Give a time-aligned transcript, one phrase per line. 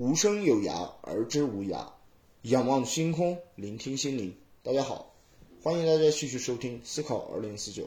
[0.00, 1.86] 无声有涯而知无涯，
[2.40, 4.34] 仰望星空，聆听心灵。
[4.62, 5.14] 大家好，
[5.62, 7.86] 欢迎大家继续收听思考二零四九。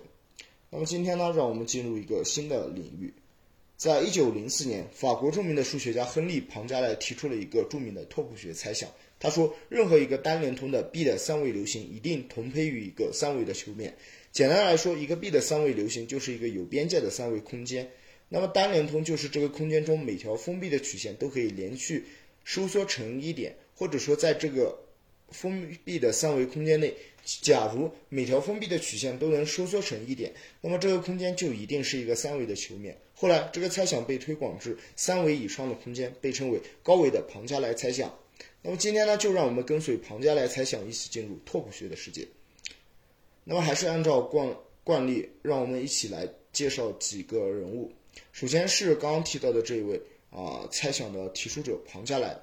[0.70, 3.12] 那么今天呢，让我们进入一个新的领域。
[3.78, 8.88] 在一九零四年，法国著名的数学家亨利·庞加莱提出了一个著名的拓扑学猜想。
[9.20, 13.98] 他说，任何一个单连通的 B 的三维流星一定同胚于一个三维的球面。
[14.32, 17.90] 简单来说，一个 B 的三维流星就是一个有边界的三维空间。
[18.34, 22.04] 那么单连通就是这个空间中每条封闭的曲线都可以连续
[22.44, 24.76] 收缩成一点，或者说在这个
[25.30, 26.92] 封闭的三维空间内，
[27.24, 32.98] 假如每条封闭的曲线都能收缩成一点，那么这个空间就一定是一个三维的球面。
[33.14, 38.12] 后来这个猜想被推广至三维以上的空间，被称为高维的庞加莱猜想。
[38.64, 42.28] 那么今天呢，就让我们跟随庞加莱猜想一起进入拓扑学的世界。
[43.44, 47.92] 那么还是按照惯惯例，让我们一起来介绍几个人物。
[48.34, 50.02] 首先是刚刚提到的这一位
[50.32, 52.36] 啊，猜想的提出者庞加莱。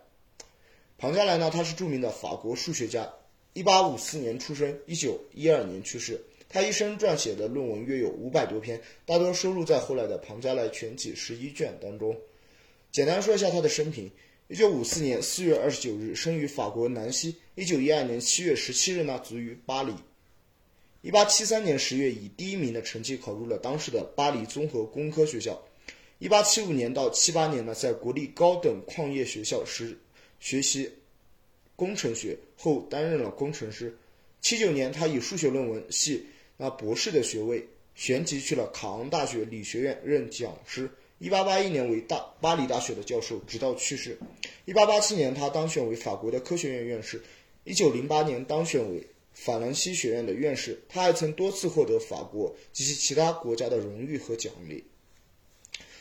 [0.96, 3.12] 庞加莱呢，他是著名的法国数学家，
[3.54, 6.22] 一八五四年出生，一九一二年去世。
[6.48, 12.16] 他一生撰写的论文约有五百多篇，大多收录在后来的《庞加莱全集》十一卷当中。
[12.92, 14.08] 简单说一下他的生平：
[14.46, 19.92] 一九五四年四月二十九日生于法国南希，一九一二年七月十七日呢卒于巴黎。
[21.02, 25.60] 一八七三年十月以第一名的成绩考入了当时的巴黎综合工科学校。
[26.20, 29.96] 一八七五年到七八年呢，在国立高等矿业学校时
[30.38, 30.92] 学习
[31.74, 33.96] 工程学，后担任了工程师。
[34.42, 36.26] 七九年，他以数学论文系
[36.58, 40.90] 那博士的学位，旋即去了卡昂大学理学院任讲师。
[41.20, 44.18] 一八八一年为大巴黎大学的教授，直到去世。
[44.66, 47.22] 一八八七年，他当选为法国的科学院院士。
[47.64, 50.78] 一九零八年，当选为法兰西学院的院士。
[50.86, 54.84] 他还曾多次获得法国及其其他国家的荣誉和奖励。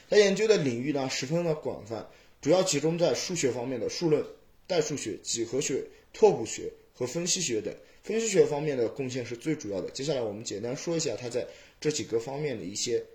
[0.09, 2.09] 他研究的领域呢十分的广泛，
[2.41, 4.25] 主要集中在数学方面的数论、
[4.65, 7.73] 代数学、几何学、拓扑学和分析学等。
[8.01, 9.89] 分析学方面的贡献是最主要的。
[9.91, 11.47] 接下来我们简单说一下他在
[11.79, 13.05] 这几个方面的一些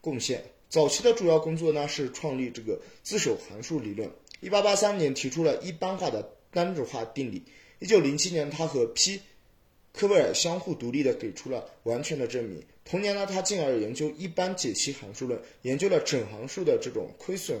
[0.00, 0.42] 贡献。
[0.70, 4.10] 早期的主要工作呢是创立这个自首函数理论。
[4.40, 7.42] 一八八三年提出了一般化的单质化定理。
[7.78, 9.20] 一九零七年，他和 P
[9.92, 12.64] 科威尔相互独立的给出了完全的证明。
[12.84, 17.60] 同年呢，他进而研究一般解析函数论，研究了整函数的这种亏损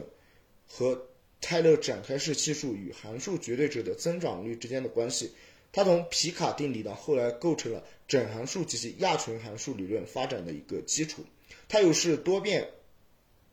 [0.66, 1.06] 和
[1.40, 5.32] 泰勒展开式系数与函数绝对值的增长率之间的关系。
[5.72, 11.24] 他从皮卡定理呢，后来构成了整函数及其亚群函数理论发展的一个基础。
[11.68, 12.68] 他又是多变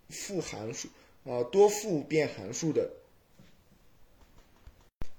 [0.10, 0.88] 复函数
[1.26, 2.92] 啊多复变函数的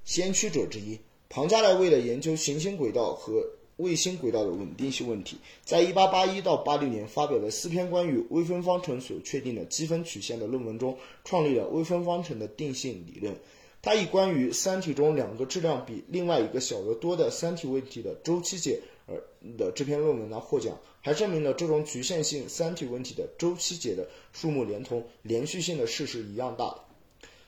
[0.05, 0.99] 先驱者之一。
[1.33, 3.47] 庞加莱为了研究行星轨道和
[3.77, 13.33] 卫星轨道的稳定性问题，在1881到86年发表了四篇关于微分方程所确定的积分曲线的论文中，创立了微分方程的定性理论。
[13.81, 19.23] 他以关于三体中两个质量比另外一个小得多的三体问题的周期解而
[19.57, 26.81] 的这篇论文呢获奖，还证明了这种局限性三体问题的周期解的数目连同连续性的式是一样大的。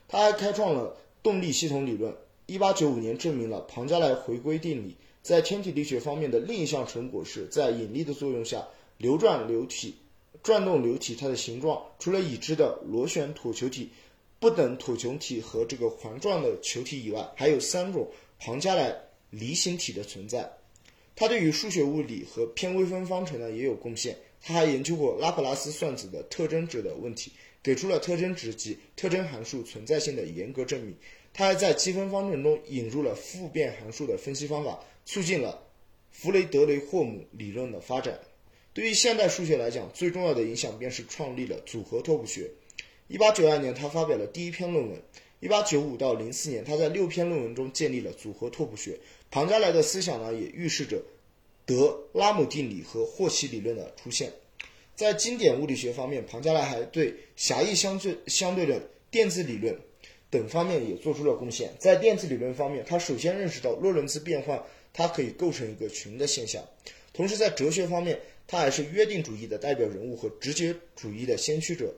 [0.06, 2.14] 他还开创了动力系统理论
[2.58, 4.96] ，1895年证明了庞加莱回归定理。
[5.22, 8.66] 在天体力学方面的另一项成果是，在引力的作用下，
[8.98, 9.94] 流转流体、
[10.42, 13.90] 转动流体它的形状，除了已知的螺旋椭球体、
[14.40, 18.08] 不等椭球体和这个环状的球体以外，还有三种
[18.40, 18.92] 庞加莱
[19.30, 20.50] 离形体的存在。
[21.14, 24.16] 他对于数学物理和偏微分方程呢也有贡献。
[24.44, 27.30] 他还研究过拉普拉斯算子的特征值的问题，
[27.62, 30.96] 给出了特征值及特征函数存在性的严格证明。
[31.32, 34.78] 他还在积分方程中引入了复变函数的分析方法。
[35.04, 35.60] 促进了
[36.12, 38.20] 弗雷德雷霍姆理论的发展。
[38.72, 42.48] 对于现代数学来讲，最重要的影响便是创立了组合拓扑学。
[43.08, 44.96] 一八九二年，他发表了第一篇论文。
[45.40, 48.96] 一八九五到零四年，他在六篇论文中建立了组合拓扑学。
[49.28, 51.02] 庞加莱的思想呢，也预示着
[51.66, 54.32] 德拉姆定理和霍奇理论的出现。
[54.94, 59.76] 在经典物理学方面，庞加莱还对狭义相对相对论、电子理论
[60.32, 61.70] 等方面也做出了贡献。
[61.78, 64.60] 在电子理论方面，他首先认识到洛伦兹变换。
[64.94, 66.62] 它可以构成一个群的现象，
[67.14, 71.94] 同时在哲学方面，他还是约定主义的代表人物和直觉主义的先驱者。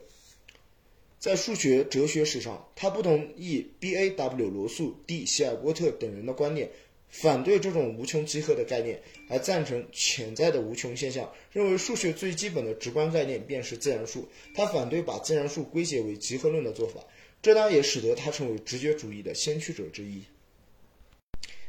[1.19, 6.71] 在数学哲学史上，他不同意 B A W 罗素、D 希尔伯特等人的观点，
[7.09, 14.29] 反对这种无穷集合的概念，而赞成潜在的无穷现象，认为数学最基本的直观概念便是自然数。
[14.55, 17.01] 他反对把自然数归结为集合论的做法，
[17.45, 20.23] 这当然也使得他成为直觉主义的先驱者之一。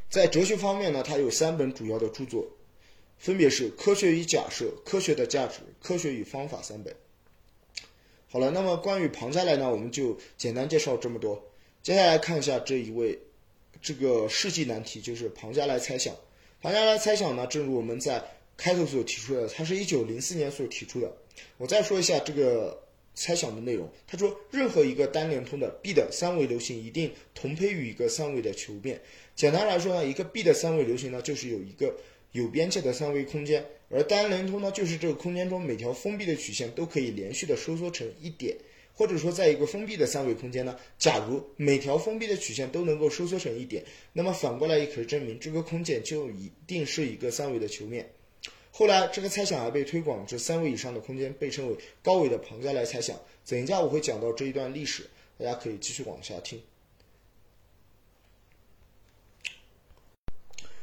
[0.10, 2.48] 在哲学方面呢，他有三本主要的著作，
[3.18, 5.56] 分别是《科学与假设》《科学的价值》
[5.86, 6.96] 《科学与方法》三本。
[8.30, 11.44] 好了，那么关于庞加莱呢，我们就简单介绍这么多。
[11.84, 13.20] 接下来看一下这一位
[13.82, 16.16] 这个世纪难题，就是庞加莱猜想。
[16.62, 18.24] 庞加莱猜想呢，正如我们在
[18.56, 21.14] 开头所提出的，它是一九零四年所提出的。
[21.58, 22.82] 我再说一下这个
[23.16, 23.90] 猜想的内容。
[24.06, 29.02] 他说，任何一个单连通的 B 的三维流行一定同胚于一个三维的球面。
[29.36, 31.96] 简单来说呢，一个 B 的三维流行呢，就是有一个
[32.34, 38.56] 有边界的三维空间，而单连通呢，就是这个空间中每条封闭的曲线都可以连续的收缩成一点。
[38.98, 43.84] 或者说，在一个封闭的三维空间呢，假如每条封闭的曲线都能够收缩成一点，
[44.14, 48.10] 那么反过来也可以证明这个空间就一定是一个三维的球面。
[48.78, 53.18] 后来，这个猜想还被推广至三维以上的空间，被称为高维的庞加莱猜想。
[53.48, 56.62] 等一下我会讲到这一段历史，大家可以继续往下听。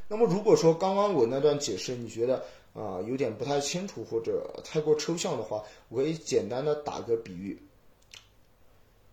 [0.09, 2.43] 那么，如果说刚刚我那段解释你觉得
[2.73, 7.61] 啊有点不太清楚或者太过抽象的话，我可以简单的打个比喻。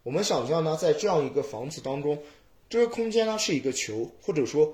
[0.03, 2.17] 我们想象呢，在这样一个房子当中，
[2.69, 4.73] 这个空间呢是一个球，或者说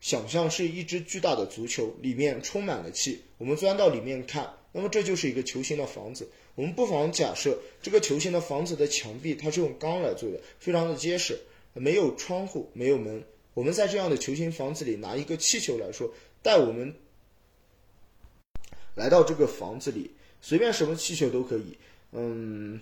[0.00, 3.22] 想象是一只巨大的足球，里面充满了气。
[3.38, 6.28] 我们钻到里面看，那么这就是一个球形的房子。
[6.54, 11.38] 我们不妨假设这个球形的房子的墙壁它是用钢来做的，非常的结实，
[11.74, 13.22] 没有窗户，没有门。
[13.54, 16.12] 我们在这样的球形房子里拿一个气球来说，
[16.42, 16.94] 带我们
[18.94, 20.10] 来到这个房子里，
[20.40, 21.76] 随便什么气球都可以，
[22.12, 22.80] 嗯。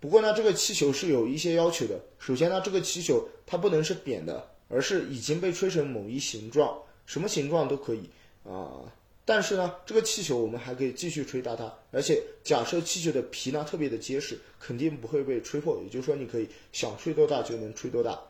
[0.00, 1.98] 不过呢，这个气球是有一些要求的。
[2.18, 6.76] 首先呢，这个气球它不能是扁的，而是已经被吹成某一形状，
[7.06, 8.10] 什么形状都可以
[8.42, 8.82] 啊。
[9.24, 15.80] 但是呢，这个气球我们还可以继续吹大它，而且假设气球的皮呢特别的结实，肯定不会被吹破。
[15.82, 18.20] 也就是说，你可以想吹多大就能吹多大。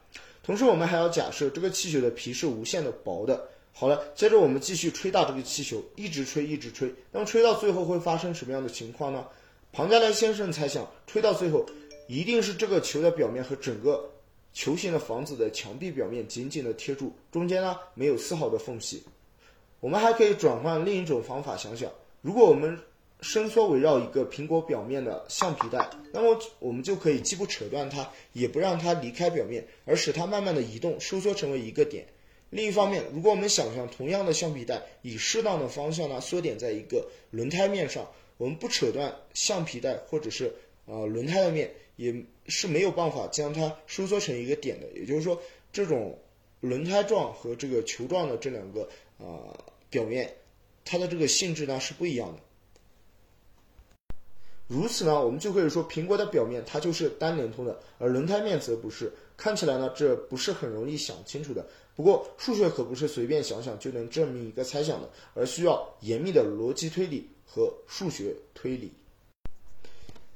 [0.44, 3.48] 同时，我们还要假设这个气球的皮是无限的薄的。
[3.72, 6.94] 好了，接着我们继续吹大这个气球，一直吹，一直吹。
[7.10, 9.26] 那么吹到最后会发生什么样的情况呢？
[9.72, 11.66] 庞加莱先生猜想，吹到最后，
[12.06, 14.08] 一定是这个球的表面和整个
[14.54, 19.02] 球形的房子的墙壁表面紧紧的贴住，中间呢没有丝毫的缝隙。
[19.80, 21.92] 我们还可以转换另一种方法想想，
[22.22, 22.78] 如果我们
[23.20, 32.06] 伸缩围绕一个苹果表面的橡皮带，那么我们就可以既不扯断它，也不让它离开表面，而使它慢慢的移动，收缩成为一个点。
[32.48, 38.08] 另一方面，如果我们想象同样的橡皮带以适当的方向呢缩点在一个轮胎面上。
[38.36, 40.52] 我们不扯断橡皮带或者是
[40.86, 42.14] 呃轮胎的面，也
[42.46, 44.86] 是没有办法将它收缩成一个点的。
[44.94, 45.40] 也就是说，
[45.72, 46.18] 这种
[46.60, 48.88] 轮胎状和这个球状的这两个
[49.18, 49.56] 呃
[49.90, 50.34] 表面，
[50.84, 52.40] 它的这个性质呢是不一样的。
[54.66, 59.12] 如此呢，我们就可以说苹果的表面它就是单连通的，而轮胎面则不是。
[59.36, 61.66] 看起来呢，这不是很容易想清楚的。
[61.94, 67.28] 不过数学可不是随便想想就能证明一个猜想的，而需要严密的逻辑推理。
[67.46, 68.90] 和数学推理。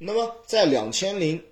[0.01, 1.43] 那么，在两千零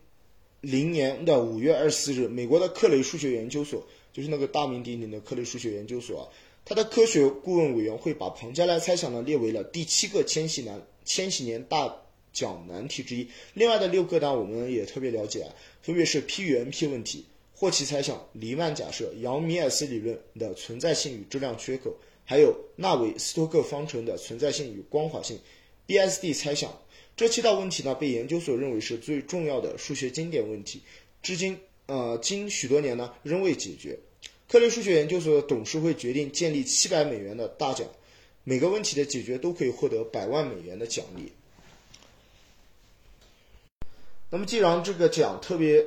[0.61, 6.29] 零年的五月二十四日，美国的克雷数学研究所，就是那个大名鼎鼎的克雷数学研究所啊，
[6.65, 11.93] 它的科学顾问委员会把庞加莱猜想呢列为了第七个千禧难千禧年大
[12.33, 13.29] 奖难题之一。
[13.55, 15.53] 另外的六个呢，我们也特别了解啊，
[15.83, 21.93] 分别是 P 与 NP 问题、霍奇猜想、黎曼假设、杨米尔斯理论的存在性与质量缺口，
[22.25, 25.37] 还有纳维斯托克方程的存在性与光滑性。
[25.87, 26.77] BSD 猜想
[27.17, 30.83] 这七道问题呢，被研究所认为是最重要的数学经典问题，
[31.23, 33.99] 至今呃经许多年呢仍未解决。
[34.49, 37.89] 克雷数学研究所的董事会决定建立七百美元的大奖，
[38.45, 41.33] 每个问题的解决都可以获得百万美元的奖励。
[44.29, 45.87] 那么既然这个奖特别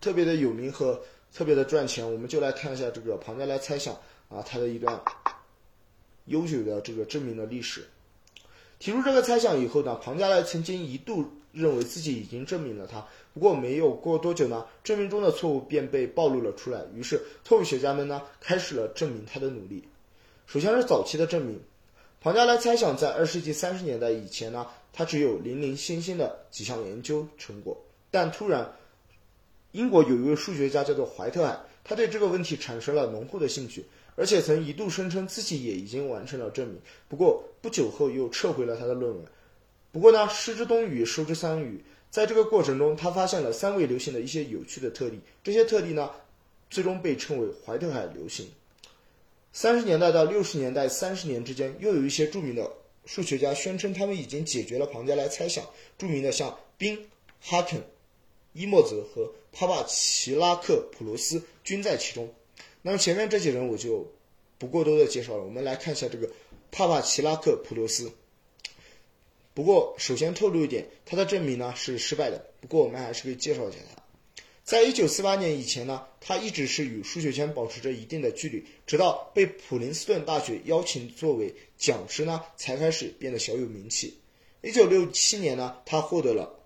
[0.00, 3.94] 特别的有名和特别的赚钱，我们就来看一下这个庞加莱猜想
[4.28, 5.00] 啊，它的一段
[6.26, 7.88] 悠久的这个证明的历史。
[8.78, 13.04] 提出这个猜想以后呢，庞加莱曾经一度认为自己已经证明了它。
[13.34, 16.82] 不过没有过多久呢，证明中的错误便被暴露了出来。
[16.94, 19.82] 于是，错误学家们呢开始了证明它的努力。
[20.46, 21.60] 首先是早期的证明，
[22.20, 27.76] 庞加莱猜想在二世纪三十年代以前呢，它只有零零星星的几项研究成果。
[28.10, 28.72] 但突然，
[29.72, 33.84] 英国有一位数学家叫做怀特海，他对这个问题产生了浓厚的兴趣。
[34.18, 36.76] 而且曾一度声称自己也已经完成了证明，
[37.08, 39.24] 不过不久后又撤回了他的论文。
[39.92, 45.20] 不过呢，失之东隅，收之桑榆，在这个过程中，他发现了三维流行的一些有趣的特例。
[45.44, 46.10] 这些特例呢，
[46.68, 48.48] 最终被称为怀特海流行。
[49.52, 52.68] 三十年代到六十年代三十年之间，又有一些著名的
[53.06, 55.64] 数学家宣称他们已经解决了庞加莱猜想。
[55.96, 57.08] 著名的像宾、
[57.40, 57.80] 哈肯、
[58.52, 62.28] 伊莫泽和帕帕奇拉克普罗斯均在其中。
[62.82, 64.10] 那么前面这几人我就
[64.58, 66.30] 不过多的介绍了，我们来看一下这个
[66.70, 68.12] 帕帕奇拉克普罗斯。
[69.54, 72.44] 不过首先透露一点，他的证明呢是失败的。
[72.60, 74.02] 不过我们还是可以介绍一下他。
[74.62, 84.18] 在一九四八年以前呢，他一直是与数学圈保持着一定的距离，直到被普林斯顿大学邀请作为讲师呢，才开始变得小有名气。
[84.60, 86.60] 一九六七年呢，他获得了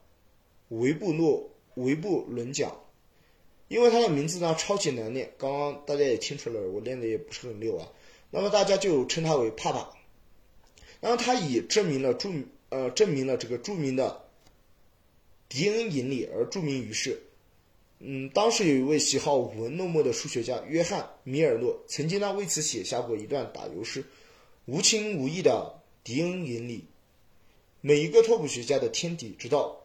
[0.69, 2.77] 维布诺维布伦奖，
[3.73, 7.89] 因为他的名字呢超级难念，刚刚大家也听出来了，我念的也不是很溜啊。
[8.31, 9.91] 那么大家就称他为帕帕。
[11.01, 12.29] 然后他以证明了著
[12.69, 14.25] 呃证明了这个著名的
[15.49, 17.23] 迪恩引力而著名于世。
[18.01, 24.05] 嗯，当时有一位喜好文弄墨的数学家约翰米尔诺，曾经呢为此写下过一段打油诗：
[24.67, 26.85] 无情无义的迪恩引力，
[27.81, 29.81] 每一个拓扑学家的天敌，直到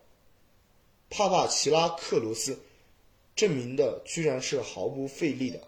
[1.09, 2.59] 帕帕奇拉克罗斯
[3.37, 5.61] 证明的居然是毫不费力的。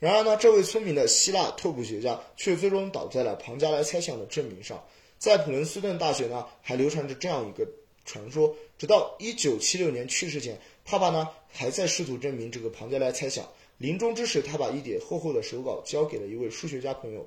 [0.00, 4.84] 然而呢，这位聪明的希腊拓扑学家却最终倒在了庞加莱猜想的证明上。
[5.18, 7.66] 在普林斯顿大学呢，还流传着这样一个
[8.04, 10.58] 传说：直到1976年去世前。
[10.84, 13.48] 帕帕呢还在试图证明这个庞加莱猜想。
[13.78, 17.26] 临终之时，他把一叠厚厚的手稿交给了一位数学家朋友。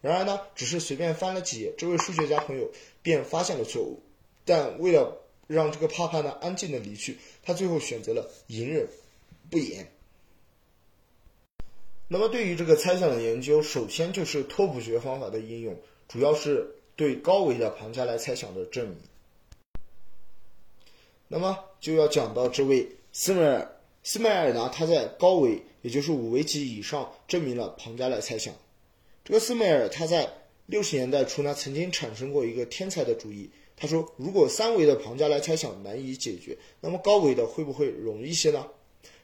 [0.00, 2.70] 然而呢，只是随便翻了几页，这位数学家朋友
[3.02, 4.02] 便发现了错误。
[4.44, 8.86] 但为了让这个帕帕呢安静的离去，他最后选择了隐忍
[9.50, 9.90] 不言。
[12.08, 15.76] 那么，对于这个猜想的研究，首先就是拓扑学方法的应用，
[16.08, 18.96] 主要是对高维的庞加莱猜想的证明。
[21.28, 23.76] 那么就要讲到这位斯梅尔。
[24.02, 28.54] 斯梅尔呢，他在高维，也就是五维级以上，证明了庞加莱猜想。
[29.24, 30.28] 这个斯梅尔他在
[30.66, 33.50] 六十年代初呢，曾经产生过一个天才的主意。
[33.76, 38.66] 他说，如果三维的庞加莱猜想难以解决，那么高维的会不会容易些呢？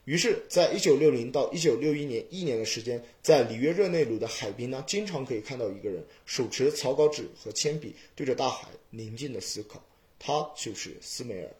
[0.06, 9.84] 于是，在一九六零到一九六一年一年的时间，在里约热内卢的海滨呢，经常可以看到一个人手持草稿纸和铅笔，对着大海宁静的思考。
[10.20, 11.50] 他就是斯梅尔。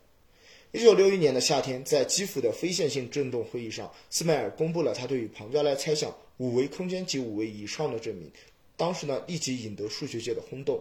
[0.71, 8.31] 一九六一年的夏天，在基辅的非线性振动会议上，斯梅尔公布了他对于庞加莱猜想五维空间及五维以上的证明。
[8.77, 10.81] 当时呢，立即引得数学界的轰动。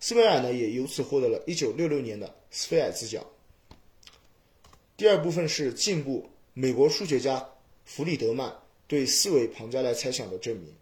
[0.00, 3.24] 斯梅尔呢，也由此获得了一九六六年的斯菲尔兹奖。
[4.98, 7.46] 第二部分是进步，美国数学家
[7.84, 8.50] 弗里德曼
[8.86, 10.72] 对四维庞加莱猜想的证明。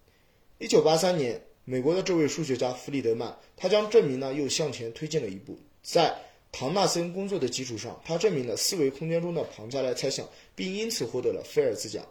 [0.59, 6.17] 一九八三年，美国的这位数学家弗里德曼，他将证明呢又向前推进了一步，在
[6.53, 12.07] 唐纳森工作的基础上，他证明了四维空间中的庞加莱猜想，并因此获得了菲尔兹奖。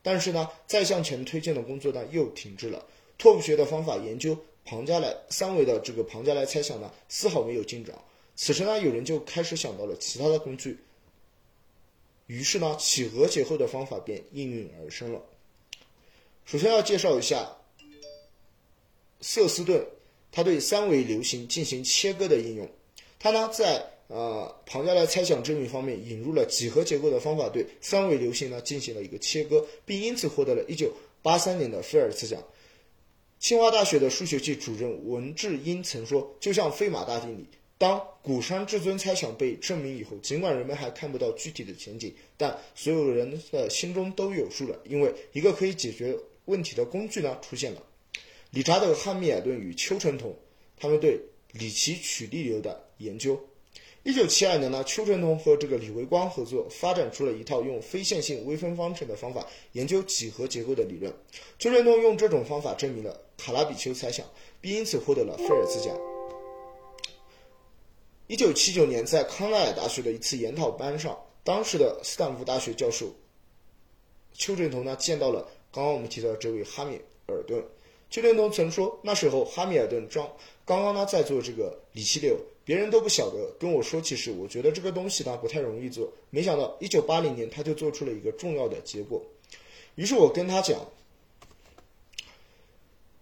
[0.00, 2.86] 但是呢，再向前推进的工作呢又停滞了。
[3.18, 7.98] 拓扑学的方法研究庞加莱三维的这个庞加莱猜想呢丝毫没有进展。
[8.36, 10.78] 此时呢，有人就开始想到了其他的工具。
[12.28, 15.20] 于是呢，几何结构的方法便应运而生了。
[16.44, 17.56] 首先要介绍一下
[19.20, 19.84] 瑟斯顿，
[20.30, 22.68] 他对三维流星进行切割的应用。
[23.18, 30.92] 他呢，在呃庞加莱猜想证明方面引入了几何结构的方法，对三维流星呢进行了一个切割，并因此获得了一九
[31.22, 32.42] 八三年的菲尔兹奖。
[33.40, 37.46] 清华大学的数学系主任文志英曾说：“就像费马大定理，
[37.78, 47.82] 当古山至尊猜想被证明以后，尽管人们还看不到具体的前景，但所有人的心中都有数了，因为一个可以解决问题的工具呢出现了。”
[48.50, 50.34] 理查德·汉密尔顿与丘成桐，
[50.76, 51.20] 他们对
[51.52, 52.84] 里奇曲力流的。
[52.98, 53.40] 研究，
[54.02, 61.12] 一九七二年呢，丘成桐和这个李维光合作，发展出了一套用非线性微分方程的方法研究几何结构的理论。
[61.60, 64.26] 丘成桐用这种方法证明了卡拉比丘猜想，
[64.60, 65.96] 并因此获得了菲尔兹奖。
[68.28, 73.10] 一九七九年，在康奈尔大学的一次研讨班上，当时的斯坦福大学教授
[74.34, 77.64] 邱成桐呢，见到了刚刚我们提到的这位哈密尔顿。
[78.10, 80.28] 邱振东曾说，那时候哈密尔顿刚
[80.66, 82.38] 刚刚呢在做这个里奇流。
[82.66, 86.12] 别人都不晓得跟我说，其实我觉得这个东西呢不太容易做。
[86.28, 89.22] 没想到一九八零年他就做出了一个重要的结果。
[89.94, 90.78] 于是我跟他讲，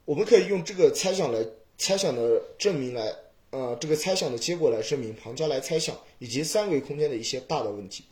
[0.05, 1.47] 我们可以用这个猜想来
[1.79, 3.15] 猜想的证明来，
[3.57, 8.05] 呃，这个猜想的结果来证明庞加莱猜想以及三维空间的一些大的问题。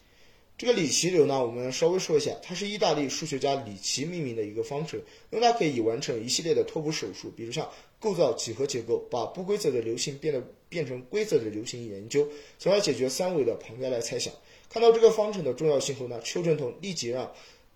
[0.56, 4.98] 这个里奇流呢，我们稍微说一下，它是意大利数学家里奇命名的一个方程，
[5.30, 7.68] 因为它可以完成一系列的拓扑手术，比如像
[8.00, 12.26] 构造几何结构，把不规则的流星变得变成规则的流星研究，
[12.58, 14.32] 从而解决三维的庞加莱猜想。
[14.70, 17.30] 看到这个方程的重要性后呢，邱成桐立即让，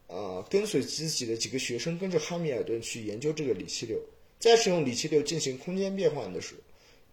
[0.06, 4.00] 呃，跟随自己的几个学生跟着哈密尔顿去研究这个里奇流，
[4.38, 6.60] 在使用里奇流进行空间变换的时候，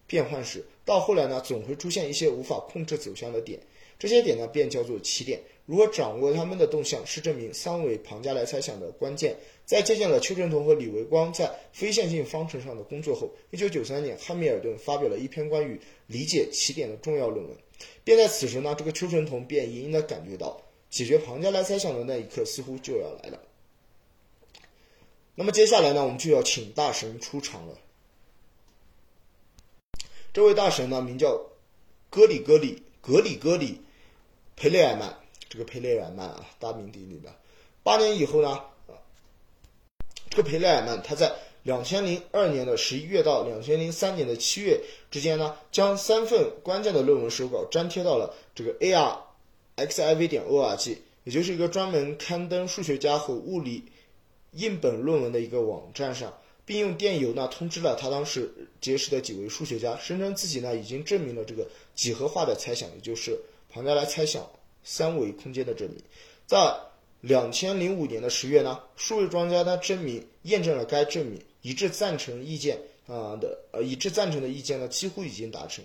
[0.06, 3.58] 变换时，到后来呢，总会出现一些无法控制走向的点，
[3.98, 5.40] 这些点呢，便叫做奇点。
[5.66, 9.36] 如何掌握它们的动向，是证明三维庞加莱猜想的关键。
[9.64, 17.56] 在借鉴了邱成桐和李维光在非线性方程上的工作后，一九九三年，汉密尔顿发表了一篇关于理解奇点的重要论文。
[18.04, 23.42] 便在此时呢，这个邱成桐便隐隐的感觉到，解决庞加莱猜想的那一刻似乎就要来了。
[25.34, 27.76] 那么接下来呢，我们就要请大神出场了。
[30.36, 31.46] 这位大神呢，名叫
[32.10, 33.80] 格里格里格里格里
[34.54, 35.16] 佩雷尔曼，
[35.48, 37.34] 这个佩雷尔曼啊，大名鼎鼎的。
[37.82, 38.60] 八年以后呢，
[40.28, 44.78] 这个佩雷尔曼他在两千零二年的十一月到两千零三年的七月
[45.10, 53.86] 之间呢，将三份关键的论文手稿粘贴到了这个 arxiv 点 org，也就是一个专门刊登数学家和物理
[54.52, 56.34] 印本论文的一个网站上。
[56.66, 63.38] 并用电邮呢通知了他当时结识的几位数学家，声称自己呢已经证明了这个几何化的猜想，也就是
[63.70, 64.44] 庞加莱猜想
[64.82, 65.98] 三维空间的证明。
[66.46, 66.78] 在
[67.20, 75.84] 两千零五年的十月呢，数位专家呢证明验证了该证明，一致赞成意见啊的呃一致赞成的意见呢几乎已经达成。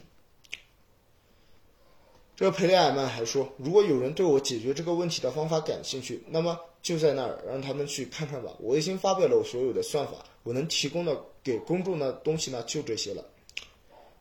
[2.35, 8.51] 这个佩雷尔曼还说，如果有人对我解决这个问题的方法感兴趣，那么就在那儿让他们去看看吧。
[8.59, 10.25] 我已经发表了我所有的算法。
[10.43, 13.23] 我能提供的给公众的东西呢，就这些了。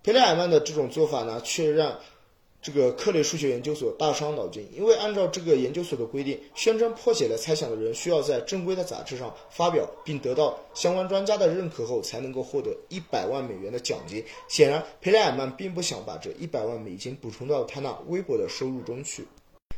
[0.03, 1.99] 佩雷尔曼的这种做法呢，却让
[2.63, 4.67] 这个克雷数学研究所大伤脑筋。
[4.75, 14.25] 因为按照这个研究所的规定，宣称破解了猜想的人需要在正规的杂志上发表，并得到相关专家的认可后，才能够获得一百万美元的奖金。
[14.49, 19.27] 显然，佩雷尔曼并不想把这一百万美金补充到他那微薄的收入中去。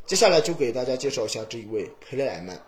[0.07, 2.61] 接下来就给大家介绍一下这一位佩雷尔曼。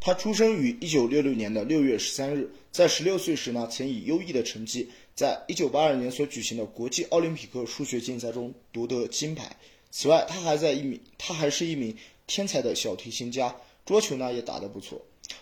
[0.00, 9.56] 他出生于一九六六年的六月十三日，在十六岁时呢，曾以优异的成绩，在一九八二年所举行的国际奥林匹克数学竞赛中夺得金牌。
[9.90, 11.96] 此外，他还在一名，他还是一名
[12.26, 15.00] 天才的小提琴家，桌球呢也打得不错。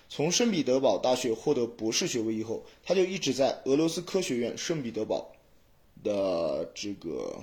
[0.09, 5.33] 从圣彼得堡大学获得博士学位以后，他就一直在俄罗斯科学院圣彼得堡
[6.05, 7.43] 的这个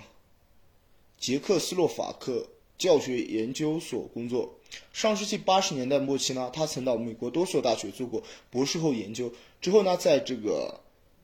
[1.18, 2.48] 捷克斯洛伐克
[2.80, 4.56] 教学研究所工作。
[4.94, 9.32] 上世纪八十年代末期呢，他曾到美国多所大学做过博士后研究。
[9.62, 10.80] 之后呢，在这个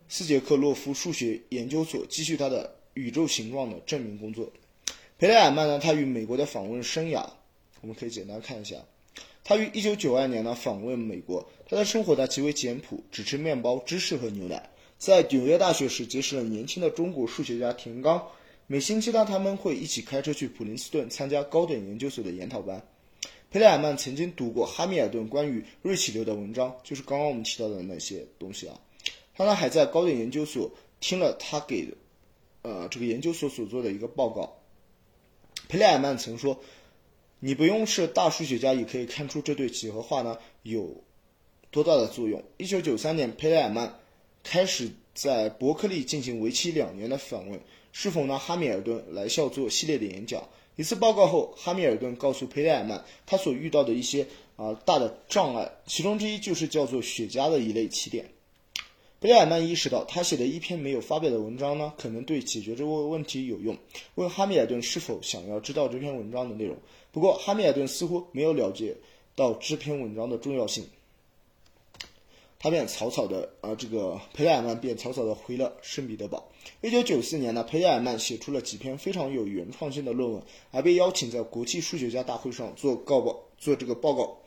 [0.09, 4.51] 斯捷克洛夫数学研究所继续他的宇宙形状的证明工作。
[5.17, 7.25] 佩雷尔曼呢，他与美国的访问生涯，
[7.81, 8.75] 我们可以简单看一下。
[9.43, 14.69] 他于一九九二年呢访问美国，他的生活呢极为简朴，只吃面包、芝士和牛奶。
[14.97, 18.27] 在纽约大学时结识了年轻的中国数学家田刚，
[18.67, 22.82] 每星期呢他们会一起开车去普林斯顿参加高等研究所的研讨班。
[23.51, 28.80] 佩雷尔曼曾经读过哈密尔顿关于瑞奇流的文章，就是刚刚我们提到的那些东西啊。
[29.36, 31.88] 他呢还在高等研究所听了他给
[32.63, 34.58] 呃这个研究所所做的一个报告。
[35.69, 36.60] 佩雷尔曼曾说
[37.39, 41.04] ：“你不用是大数学家也可以看出这对几何化呢有
[41.69, 43.99] 多大的作用。”一九九三年，佩雷尔曼
[44.47, 47.60] 开始在伯克利进行为期两年的访问，
[47.91, 50.47] 是否拿哈密尔顿来校做系列的演讲。
[50.75, 58.29] 一次报告后，哈密尔顿告诉佩雷尔曼，他所遇到的一些啊大的障碍，其中之一就是叫做雪茄的一类起点。
[59.19, 63.75] 佩雷尔曼意识到，他写的一篇没有发表的文章呢，可能对解决这个问题有用。
[64.13, 66.77] 问哈密尔顿是否想要知道这篇文章的内容，
[67.12, 68.95] 不过哈密尔顿似乎没有了解
[69.36, 70.86] 到这篇文章的重要性。
[72.65, 76.49] 他便草草的，呃，这个佩雷尔曼便草草的回了圣彼得堡。
[76.82, 84.39] 一九九四年呢，佩雷尔曼写出了几篇非常有原创性的论文，还被邀请在国际数学家大会上做告报，做这个报告。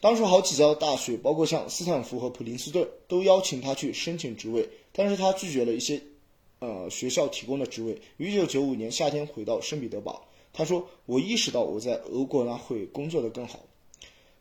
[0.00, 6.02] 当时好几家大学，包括像斯坦福和普林斯顿，都邀请他去申请职位，但是他拒绝了一些，
[6.58, 7.96] 呃，学校提供的职位。
[8.16, 13.60] 一九九五年夏天回到圣彼得堡，他说：“我意识到我在俄国呢会工作的更好。”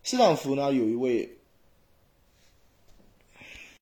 [0.04, 1.30] 斯坦福呢有一位。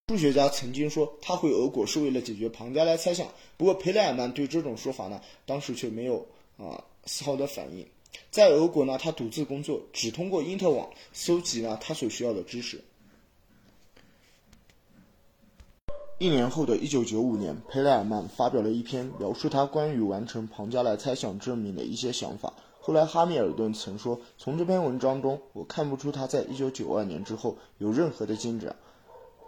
[0.10, 7.86] 数学家曾经说他回俄国是为了解决庞加莱猜想，不过佩莱尔曼对这种说法呢，当时却没有啊丝毫的反应。
[8.32, 12.82] 在俄国呢，他独自工作，只通过因特网搜集了他所需要的知识。
[16.20, 22.54] 一年后的一九九五年，佩莱尔曼发表了一篇描述他关于完成庞加莱猜想证明的一些想法。
[22.80, 28.74] 后来哈密尔顿曾说，从这篇文章中，我看不出他在一九九二年之后有任何的进展。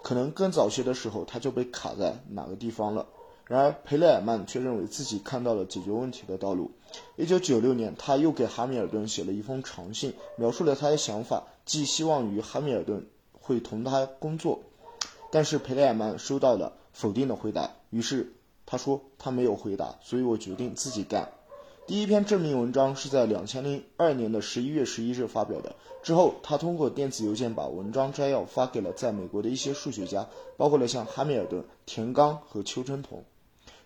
[0.02, 3.08] 可能更早些的时候，他就被卡在哪个地方了。
[3.46, 6.72] 然而，佩雷尔曼却认为自己看到了解决问题的道路。
[7.16, 14.60] 一九九六年，他又给哈密尔顿写了一封长信，描述了他的想法，寄希望于哈密尔顿会同他工作。
[15.32, 17.72] 但是，佩雷尔曼收到了否定的回答。
[17.90, 18.34] 于是
[18.68, 21.32] 他说他没有回答，所以我决定自己干。
[21.90, 25.76] 第一篇证明文章是在两千零二年的十一月十一日发表的。
[26.04, 33.24] 之后，他通过电子邮件把文章摘要发给了在美国的一些数学家，包括了像哈密尔顿、田刚和邱春桐。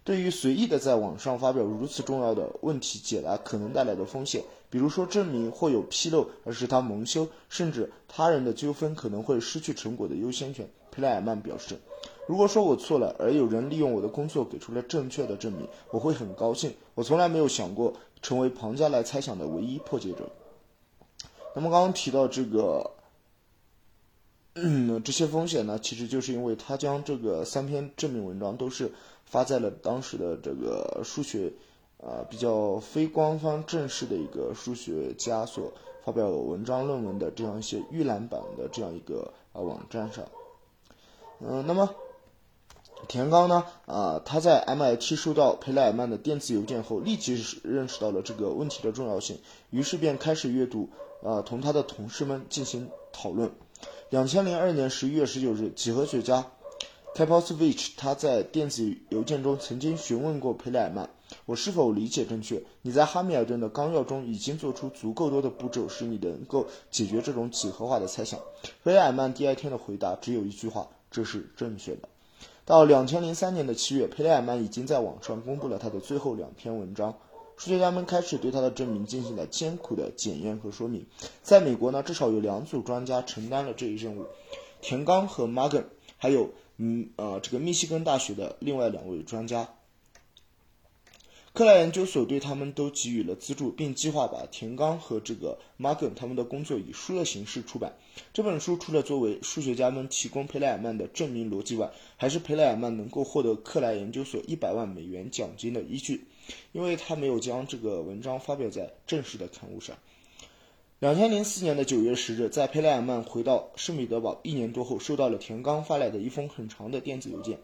[0.04, 11.80] 对于随意的在网上发表如此重要的问题解答可能带来的风险，比如说证明或有纰漏而使他蒙羞，甚至他人的纠纷可能会失去成果的优先权，佩莱尔曼表示
[12.28, 16.74] ：“如果说我错了，而有人利用我的工作给出了正确的证明，我会很高兴。
[16.96, 20.30] 我从来没有想过成为庞加莱猜想的唯一破解者。
[21.56, 22.92] ”那么刚刚提到这个。
[24.56, 28.92] 嗯，这些风险呢，其实就是因为他将这个三篇证明文章都是
[29.26, 31.52] 发在了当时的这个数学，
[31.98, 35.74] 呃，比较非官方正式的一个数学家所
[36.06, 40.24] 发表文章论文的这样一些预览版的这样一个啊网站上。
[41.40, 41.90] 嗯，那么
[43.08, 49.38] 田刚呢，啊，他在 MIT 收到佩莱尔曼的电子邮件后，立即认识到了这个问题的重要性，
[49.72, 50.90] 于是便开始阅读，
[51.22, 53.52] 啊，同他的同事们进行讨论。
[54.10, 56.46] 两千零二年十一月十九日，几何学家
[57.14, 61.10] k a p o s v i c h 他在电子邮件中曾经询问过佩莱尔曼
[61.46, 62.64] ：“我是否理解正确？
[62.82, 68.40] 你在哈密尔顿的纲要中已经做出足够多的步骤，使你能够解决这种几何化的猜想。”
[68.84, 72.08] 佩莱尔曼第二天的回答只有一句话：“这是正确的。”
[72.66, 77.14] 到两千零三年的七月，佩雷尔曼已经在网上公布了他的最后两篇文章。
[77.58, 81.06] 数学家们开始对他的证明进行了艰苦的检验和说明。
[81.42, 84.26] 在美国呢，至少有两组专家承担了这一任务：
[84.82, 85.84] 田刚和 Morgan，
[86.18, 89.68] 还有嗯呃这个密西根大学的另外两位专家。
[91.54, 97.94] 克莱研究所对他们都给予了资助，并计划把田刚和这个 Morgan 他们的工作以书的形式出版。
[98.34, 106.26] 这本书除了作为数学家们提供佩莱尔曼的证明逻辑外，还是佩莱尔曼能够获得克莱研究所一百万美元奖金的依据。
[106.72, 109.96] 因为他没有将这个文章发表在正式的刊物上。
[110.98, 117.60] 两千零四年的九月十日，在佩莱尔曼回到圣彼得堡一年多后，收到了田刚发来的一封很长的电子邮件。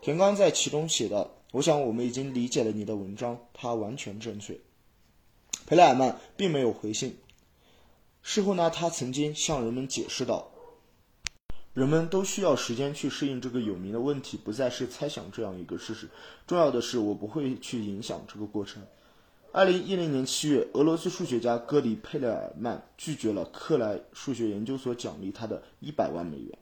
[0.00, 4.58] 田刚在其中写道：“我想我们已经理解了你的文章，它完全正确。”
[5.66, 7.16] 佩莱尔曼并没有回信。
[8.22, 10.50] 事后呢，他曾经向人们解释道。
[11.74, 16.08] 人们都需要时间去适应这个有名的问题，不再是猜想这样一个事实。
[16.46, 18.82] 重要的是，我不会去影响这个过程。
[19.52, 26.58] 二零一零年七月，俄罗斯数学家戈里佩勒尔曼拒绝了克莱数学研究所奖励他的一百万美元，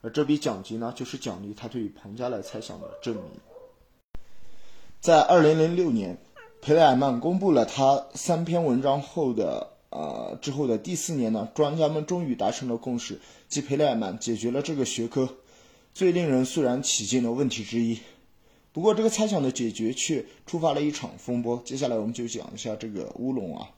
[0.00, 3.24] 而这笔奖金呢，就是奖励他对于庞加莱猜想的证明。
[5.00, 6.18] 在二零零六年，
[6.60, 9.68] 佩莱尔曼公布了他三篇文章后的。
[9.92, 15.28] 呃，之后的第四年呢，专家们终于达成了共识，即佩莱尔曼解决了这个学科
[15.92, 17.98] 最令人肃然起敬的问题之一。
[18.72, 21.60] 不过，这个猜想的解决却触发了一场风波。
[21.64, 23.68] 接下来，我们就讲一下这个乌龙啊。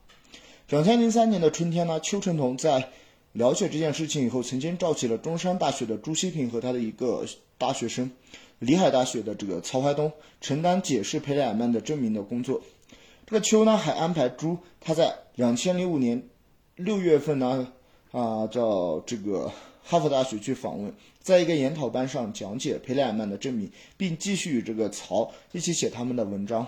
[0.69, 2.89] 两千零三年的春天呢，邱成桐在
[3.31, 7.25] 了解这件事情以后，曾经召集了中山大学的朱锡平和他的一个
[7.65, 8.11] 大学生，
[8.59, 12.61] 里海大学的这个曹怀东，承担解释佩莱尔曼的证明的工作。
[13.25, 16.21] 这个邱呢，还安排朱他在两千零五年
[16.75, 17.71] 六月份呢，
[18.11, 19.49] 啊，叫这个
[19.81, 26.67] 哈佛大学去访问，在一个研讨班上讲解佩莱尔曼的证明，并继续与这个曹一起写他们的文章。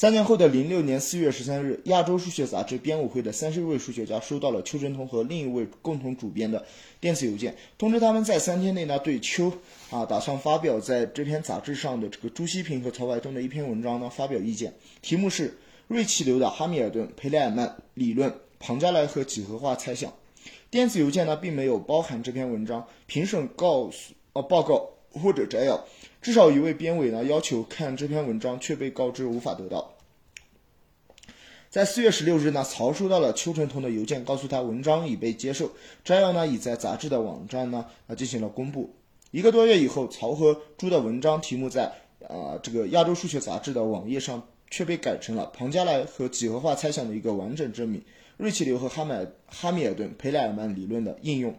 [0.00, 6.64] 三年后的零六年四月十三日，亚洲数学杂志编委会的三十位数学家收到了邱振通和另一位共同主编的
[7.00, 9.52] 电子邮件，通知他们在三天内呢对邱
[9.90, 15.58] 啊打算发表在这篇杂志上的这个朱锡平和曹怀东的一篇文章呢发表意见，题目是
[15.88, 20.12] 瑞奇流的哈密尔顿佩莱尔曼理论、庞加莱和几何化猜想。
[20.70, 25.84] 电子邮件呢并没有包含这篇文章评审告诉呃报告或者摘要。
[26.20, 29.94] 至少一位编委呢要求看这篇文章，却被告知无法得到。
[31.70, 35.70] 在四月十六日呢，曹收到了邱成桐的邮件，告诉他文章已被接受，
[36.02, 38.94] 摘要呢已在杂志的网站呢啊进行了公布。
[39.30, 41.92] 一个多月以后，曹和朱的文章题目在
[42.26, 48.02] 啊这个亚洲数学杂志的网页上却被改成了庞加莱和几何化猜想的一个完整证明，
[48.38, 51.54] 瑞奇流和哈买哈密尔顿培莱尔曼理论的应用。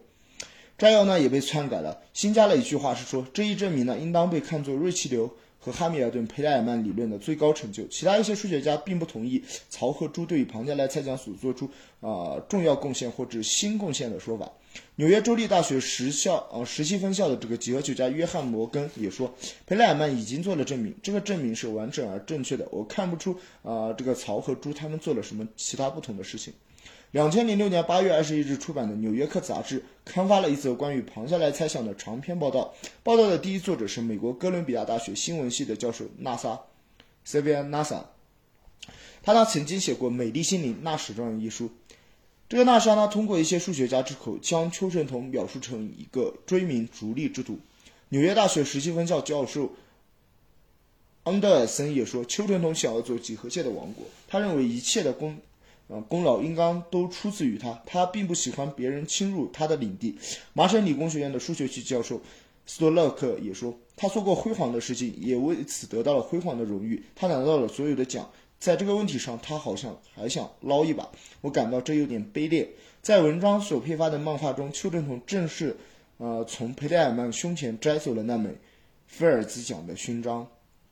[0.80, 7.86] 摘要呢也被篡改了，新加了一句话是说，这一证明呢应当被看作瑞奇流和哈密尔顿佩莱尔曼理论的最高成就。
[7.88, 14.50] 其他一些数学家并不同意曹和朱对于庞加莱猜想所做出啊重要贡献或者新贡献的说法。
[14.96, 19.30] 纽约州立大学实校啊实习分校的这个几何学家约翰摩根也说，
[19.68, 22.66] 佩莱尔曼已经做了证明，这个证明是完整而正确的。
[22.72, 26.54] 我看不出啊这个曹和朱他们做了什么其他不同的事情。
[27.12, 32.72] 两千零六年八月二十一日出版的《纽约客》杂志刊发了一则关于庞加莱猜想的长篇报道。
[33.02, 36.60] 报道的第一作者是美国哥伦比亚大学新闻系的教授纳萨
[37.24, 38.04] s e v i a Nasa）。
[39.24, 41.72] 他呢曾经写过《美丽心灵纳史状》一书。
[42.48, 47.58] 这个纳沙呢通过一些数学家之口，将丘成桐描述成一个追名逐利之徒。
[48.10, 49.72] 纽约大学实习分校教授
[51.24, 55.38] 安德尔森也说，丘成桐想要做几何界的王国，他认为一切的功，
[55.90, 60.16] 呃，功劳应当都出自于他，他并不喜欢别人侵入他的领地。
[60.54, 62.22] 麻省理工学院的数学系教授
[62.68, 68.30] 斯多勒克也说，他做过辉煌的事情，也为此得到了辉煌的荣誉，他拿到了所有的奖。
[68.60, 71.10] 在这个问题上，他好像还想捞一把，
[71.42, 72.70] 我感到这有点卑劣。
[73.02, 75.76] 在文章所配发的漫画中，邱正桐正是，
[76.18, 78.50] 呃，从佩戴尔曼胸前摘走了那枚
[79.08, 80.46] 菲尔兹奖的勋章。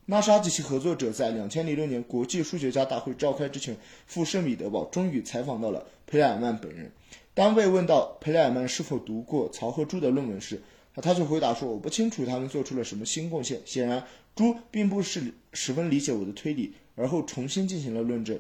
[0.10, 6.90] 纳沙及其合作者在两千零六年国际数学家大会召开之前，赴圣彼得堡终于采访到了佩莱尔曼本人。
[7.34, 10.62] 当被问到佩莱尔曼是否读过曹和朱的论文时，
[10.96, 14.02] 他却回答说：“我不清楚他们做出了什么新贡献。”显然，
[14.34, 18.40] 朱并不是十分理解我的推理，而后重新进行了论证。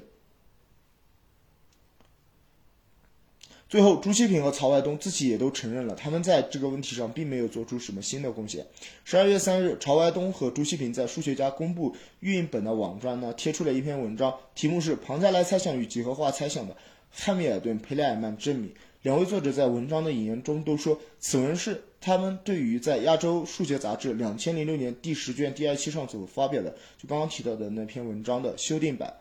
[3.69, 8.65] 最后，朱希平和曹外东自己也都承认了，他们在这个问题上并没有做出什么新的贡献。
[9.03, 16.77] 十二月三日，曹外东和朱希平在数学家公布运本的网站呢贴出了一篇文章，题目是《庞加莱猜想与几何化猜想的
[17.11, 18.69] 汉密尔顿佩莱尔曼证明》。
[19.01, 29.13] 两位作者在文章的引言中都说，此文是他们对于在亚洲数学杂志两千零六年第十卷第二期上所发表的，就刚刚提到的那篇文章的修订版。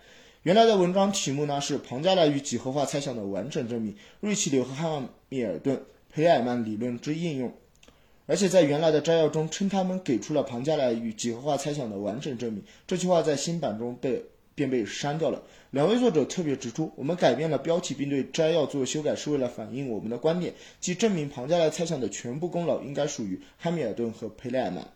[0.46, 7.52] 原来的文章题目呢是庞加莱与几何化猜想的完整证明，瑞奇流和汉密尔顿培尔曼理论之应用。
[8.26, 12.62] 而且在原来的摘要中称他们给出了庞加莱与几何化猜想的完整证明。
[12.86, 15.42] 这句话在新版中被便被删掉了。
[15.72, 24.92] 两位作者特别指出，我们改变了标题并对摘要做修改，是为了反映我们的观点，即证明庞加莱猜想的全部功劳应该属于汉密尔顿和培莱尔曼。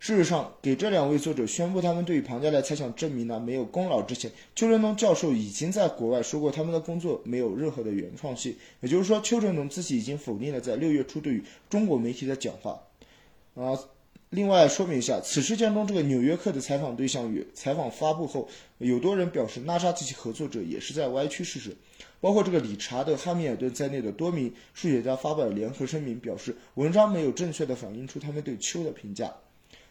[0.00, 8.54] 事实上，给这两位作者宣布他们对于庞加莱猜想证明呢没有功劳之前，邱振东教授已经在国外说过他们的工作没有任何的原创性。
[8.80, 12.80] 也就是说，邱振东自己已经否定了在六月初对于中国媒体的讲话。
[13.56, 13.76] 啊，
[14.30, 21.76] 另外说明一下，此事件中这个《纽约客》的采访对象与采访发布后，有多人表示纳沙及其合作者也是在歪曲事实，
[22.20, 29.34] 包括这个理查德·汉密尔顿在内的多名数学家发表联合声明，表示文章没有正确的反映出他们对邱的评价。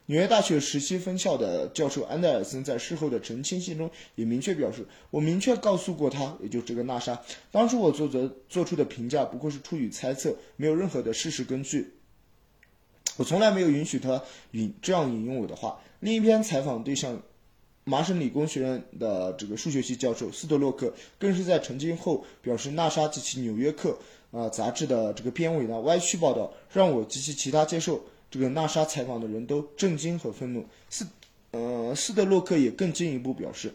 [0.10, 11.94] 纽约大学十七分校的教授安德尔森在事后的澄清信中也明确表示：“我明确告诉过他，也就是这个纳沙，当初我做的做出的评价不过是出于猜测，没有任何的事实根据。
[13.18, 17.22] 我从来没有允许他引这样引用我的话。”另一篇采访对象，
[17.84, 23.98] 麻省理工学院的这个数学系教授斯特洛克，更是在澄清后表示：“纳沙及其《纽约客》
[24.40, 30.66] 啊杂志的这个编委呢歪曲报道，让我及其其他接受。”这个纳沙采访的人都震惊和愤怒。
[30.90, 31.08] 斯，
[31.52, 33.74] 呃，斯德洛克也更进一步表示，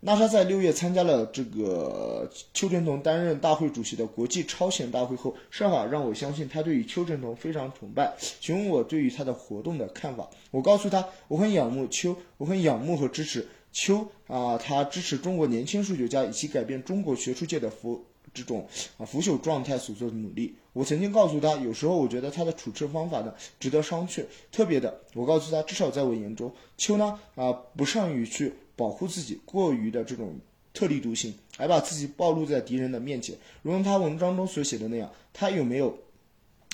[0.00, 10.28] 纳沙在六月参加了这个邱振桐担任大会主席的国际超弦大会后，设法让我相信他对于邱振桐非常崇拜，询问我对于他的活动的看法。
[10.50, 18.66] 我告诉他，我很仰慕邱，我很仰慕和支持邱啊，他支持中国年轻数学家以及改变中国学术界的腐这种
[18.98, 20.54] 啊腐朽状态所做的努力。
[20.72, 24.24] 我曾经告诉他，有时候我觉得他的处置方法呢值得商榷。
[24.52, 30.38] 特别的，我告诉他，至少在我眼中，秋呢啊不善于去保护自己，过于的这种
[30.72, 33.36] 特立独行，还把自己暴露在敌人的面前。
[33.62, 35.98] 如同他文章中所写的那样，他有没有？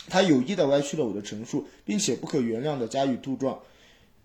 [0.08, 3.56] 他有意的歪曲了我的陈述，并且不可原谅的加以杜撰。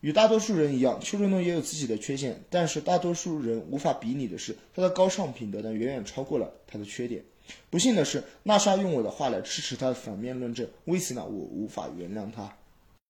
[0.02, 7.24] 与大多数人一样，邱振东也有自己的缺陷，但是大多数人无法比拟的是，他的高尚品德呢远远超过了他的缺点。
[7.70, 12.52] 不幸的是，纳沙用我的话来支持他的反面论证，为此呢，我无法原谅他。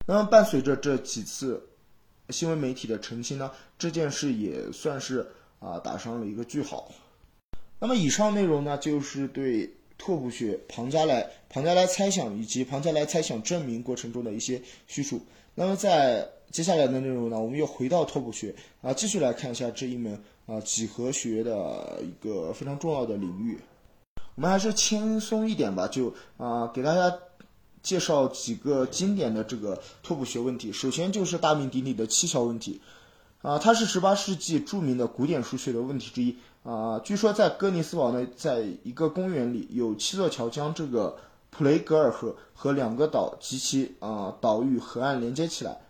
[0.06, 1.62] 那么，伴随着这几次
[2.30, 5.25] 新闻媒体的澄清呢，这件事也算是
[5.60, 6.91] 啊打上了一个句号。
[7.80, 15.21] 那么，以上内容呢，就是对拓扑学、庞加莱、庞加莱猜想以及庞加莱猜想证明过程中的一些叙述。
[15.53, 23.59] 那么，在接下来的内容呢，我们又回到拓扑学啊，继续来看一下这一门啊几何学的一个非常重要的领域。
[24.35, 27.15] 我们还是轻松一点吧，就啊给大家
[27.83, 30.71] 介绍几个经典的这个拓扑学问题。
[30.71, 32.81] 首先就是大名鼎鼎的七桥问题，
[33.41, 36.35] 啊，它是十八世纪著名的古典数学的问题之一。
[36.63, 41.17] 啊，据说在哥尼斯堡呢，在一个公园里有七座桥将这个
[41.51, 45.81] 普雷格尔河和两个岛及其啊岛屿河岸连接起来。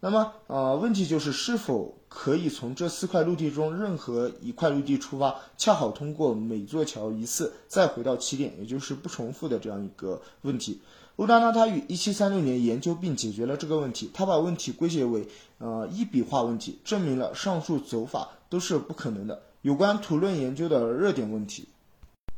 [0.00, 10.82] 那么，呃，问题就是是否可以从这四块陆地中任何一块陆地出发，恰好通过每座桥一次，再回到起点，也就是不重复的这样一个问题。
[11.16, 19.40] 欧拉纳他于一七三六年研究并解决了这个问题，他把问题归结为呃一笔画问题，证明了上述走法都是不可能的。
[19.62, 21.68] 有关图论研究的热点问题，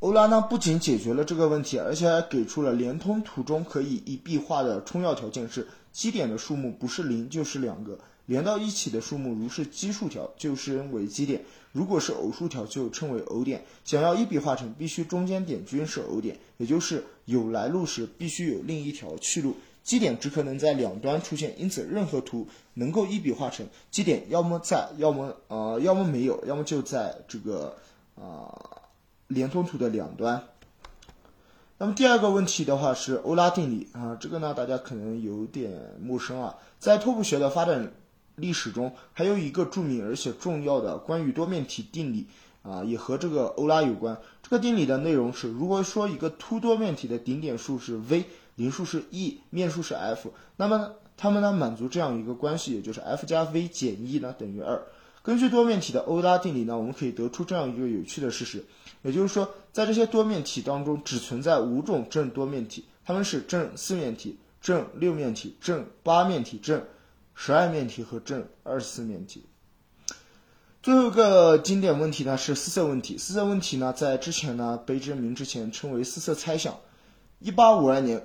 [0.01, 5.67] 欧拉呢不仅解决了这个问题，而且还给出了连通图中可以一笔画的充要条件是。
[5.91, 11.41] 基点的数目不是零就是两个，连到一起的数目如是奇数条，就称为奇点；
[11.73, 13.65] 如果是偶数条，就称为偶点。
[13.83, 19.57] 想要一笔画成，必须中间点均是偶点，也就是有来路时必须有另一条去路。
[19.83, 27.75] 基点只可能在两端出现，因此任何图能够一笔画成基点，要么在，要么呃，要么没有，要么就在这个
[28.17, 28.76] 啊
[29.29, 30.43] 连通图的两端。
[31.79, 37.93] 那么第二个问题的话是欧拉定理啊，这个呢大家可能有点陌生啊，在拓扑学的发展
[38.37, 42.27] 历史中，还有一个著名而且重要的关于多面体定理
[42.63, 44.17] 啊，也和这个欧拉有关。
[44.43, 48.25] 这个定理的内容是，如果说一个凸多面体的顶点数是 v。
[48.57, 54.83] 零数是 e，面数是 f，那么它们呢满足这样一个关系，也就是 f 加 v 减 e 呢等于二。
[55.27, 58.65] 根据多面体的欧拉定理呢，我们可以得出这样一个有趣的事实，
[59.03, 66.81] 也就是说，在这些多面体当中，只存在五种正多面体，它们是正四面体、正六面体、正八面体、正
[67.35, 69.45] 十二面体和正二十四面体。
[70.81, 76.73] 最后一个经典问题呢是四色问题，四色问题呢在之前呢被证明之前称为四色猜想。
[77.41, 78.25] 一八五二年。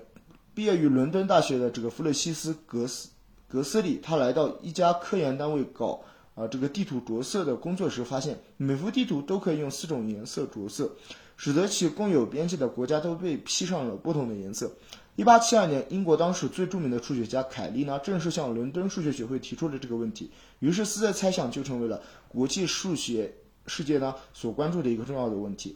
[0.54, 3.08] 毕业于伦敦大学的这个弗洛西斯·格斯
[3.48, 6.02] 格斯里，他来到一家科研单位搞
[6.42, 10.92] 啊这个地图着色的工作时，发现每幅地图都可以用四种颜色着色，
[11.38, 14.72] 使得其共有边界的国家都被披上了不同的颜色。
[15.16, 23.32] 一八七二年，英国当时最著名的数学家凯利呢，正式向伦敦数学学会提出了这个问题，于是四色猜想就成为了国际数学
[23.68, 25.76] 世界呢所关注的一个重要的问题。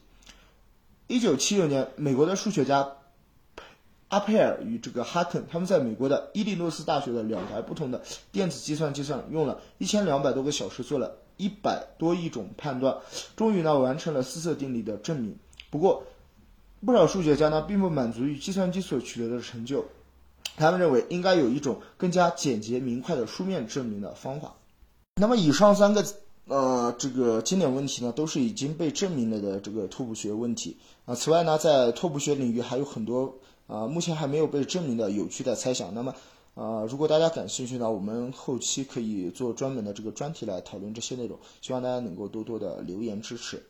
[1.08, 2.88] 一九七六年，美国的数学家。
[4.10, 12.96] 阿佩尔与这个哈肯，他们在美国的伊利诺斯大学的两台不同的电子计算机上用了一千两百多个小时，做了一百多亿种判断，
[13.36, 15.36] 终于呢完成了四色定理的证明。
[15.72, 16.04] 不过，
[16.86, 19.84] 不少数学家呢并不满足于计算机所取得的成就，
[20.56, 24.54] 他们认为应该有一种更加简洁明快的书面证明的方法。
[25.16, 26.06] 那么，以上三个
[26.48, 31.16] 呃这个经典问题呢，都是已经被证明了的这个拓扑学问题啊。
[31.16, 33.36] 此外呢，在拓扑学领域还有很多。
[33.68, 35.94] 啊，目前还没有被证明的有趣的猜想。
[35.94, 36.14] 那么，
[36.54, 41.38] 呃，如果大家感兴趣呢，我们后期可以做专门的这个专题来讨论这些内容。
[41.62, 43.64] 希望大家能够多多的留言支持。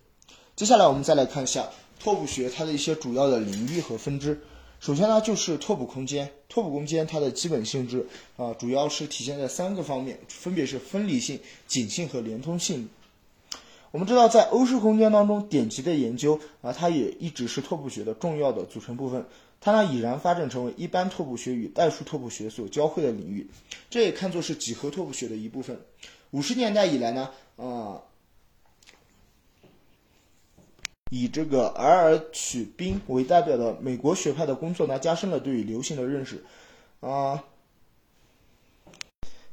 [0.55, 1.67] 接下来我们再来看一下
[1.99, 4.39] 拓扑学它的一些主要的领域和分支。
[4.79, 6.29] 首先呢，就是拓扑空间。
[6.49, 8.05] 拓扑空间它的基本性质
[8.37, 12.87] 啊，主要是体现在三个方面，分别是分离性、紧性和连通性。
[13.91, 19.25] 我们知道，在欧式空间当中，点集的研究啊，它也一直是拓扑学的重要的组成部分。
[19.59, 23.49] 它呢已然发展成为一般拓扑学与代数拓扑学所交汇的领域，
[23.89, 25.79] 这也看作是几何拓扑学的一部分。
[26.31, 28.01] 五十年代以来呢，啊，
[31.09, 32.21] 以这个 R.
[32.31, 36.43] 曲宾为代表的美国学派的工作呢，加深了对于流行的认识，
[36.99, 37.43] 啊，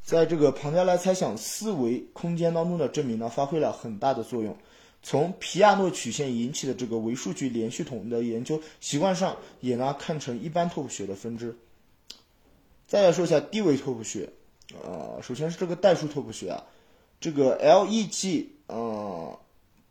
[0.03, 4.57] 在这个庞加莱猜想四维空间当中的证明呢，发挥了很大的作用。
[5.03, 11.57] 从皮亚诺曲线引起的这个维数据连续统的研究，习惯上也呢看成一般拓扑学的分支。
[12.87, 14.29] 再来说一下低维拓扑学，
[14.83, 16.65] 呃，首先是这个代数拓扑学啊，
[17.21, 18.51] 这个 L.E.G.
[18.69, 19.39] 呃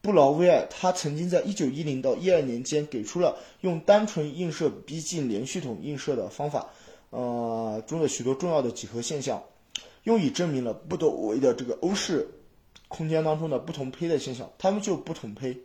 [0.01, 6.69] 布劳威尔他曾经在1910到12年间给出了用单纯映射逼近连续统映射的方法，
[7.09, 9.43] 呃中的许多重要的几何现象，
[10.03, 12.29] 用以证明了不等维的这个欧式。
[12.91, 15.57] 空间当中的不同胚的现象，它们就不同胚。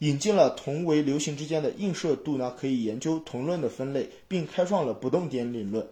[0.00, 5.88] 引进了同维流行之间的映射度呢，可以研究同论的分类，并开创了不动点理论。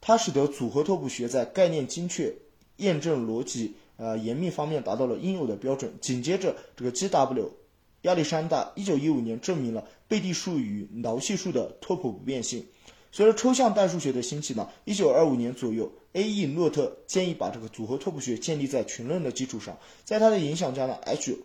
[0.00, 2.34] 它使得组合拓扑学在概念精确、
[2.78, 5.92] 验证逻辑呃严密方面达到了应有的标准。
[6.00, 7.50] 紧接着，这个 G.W.
[8.02, 12.64] 亚历山大一九一五年证明了贝蒂数与挠系数的拓扑不变性。
[13.12, 15.92] 随着抽象代数学的兴起呢，一九二五年左右。
[16.12, 16.46] A.E.
[16.46, 21.38] 诺特建议把这个组合拓扑学建立在群论的基础上，在他的影响下呢，H.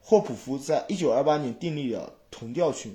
[0.00, 2.94] 霍普夫在一九二八年订立了同调群，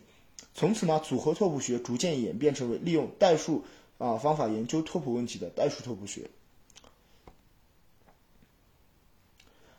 [0.54, 3.66] 从此呢，组合拓扑学逐渐演变成为利用代数
[3.98, 6.30] 啊方法研究拓扑问题的代数拓扑学。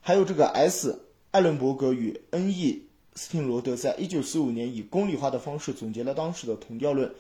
[0.03, 1.07] 还有这个 S.
[1.30, 2.82] 艾伦伯格与 N.E.
[3.14, 7.14] 斯汀罗德在一九四五年以公理化的方式总结了当时的同调论。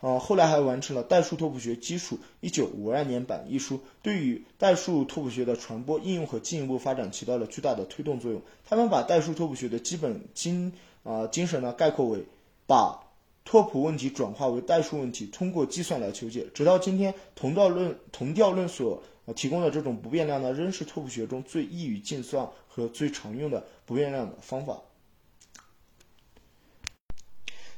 [0.00, 8.42] 啊，后来还完成了《代数拓扑学基础》一九五二年版一书，对于代数拓扑学的传播、应用和进一步发展起到了巨大的推动作用。
[8.68, 10.72] 他们把代数拓扑学的基本精
[11.02, 12.24] 啊精神呢概括为
[12.66, 13.00] 把
[13.44, 16.46] 拓扑问题转化为代数问题，通过计算来求解。
[16.52, 19.02] 直到今天，同调论同调论所
[19.34, 24.82] 提供的这种不变量呢，仍是拓扑学中最易于计算和最常用的不变量的方法。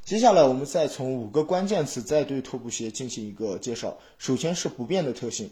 [0.08, 3.98] 接下来，我们再从五个关键词再对拓扑学进行一个介绍。
[4.16, 5.50] 首先是不变的特性。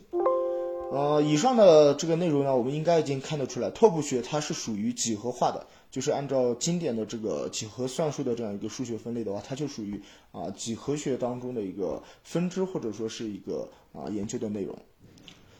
[0.90, 10.00] 呃，以上的这个内容呢，我们应该已经看得出来，拓扑学它是属于几何化的，就是按照经典的这个几何算术的这样一个数学分类的话，它就属于
[10.32, 14.74] 啊几何学当中的一个分支或者说是一个啊研究的内容。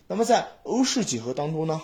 [0.09, 1.83] 那么在欧式几何当中呢，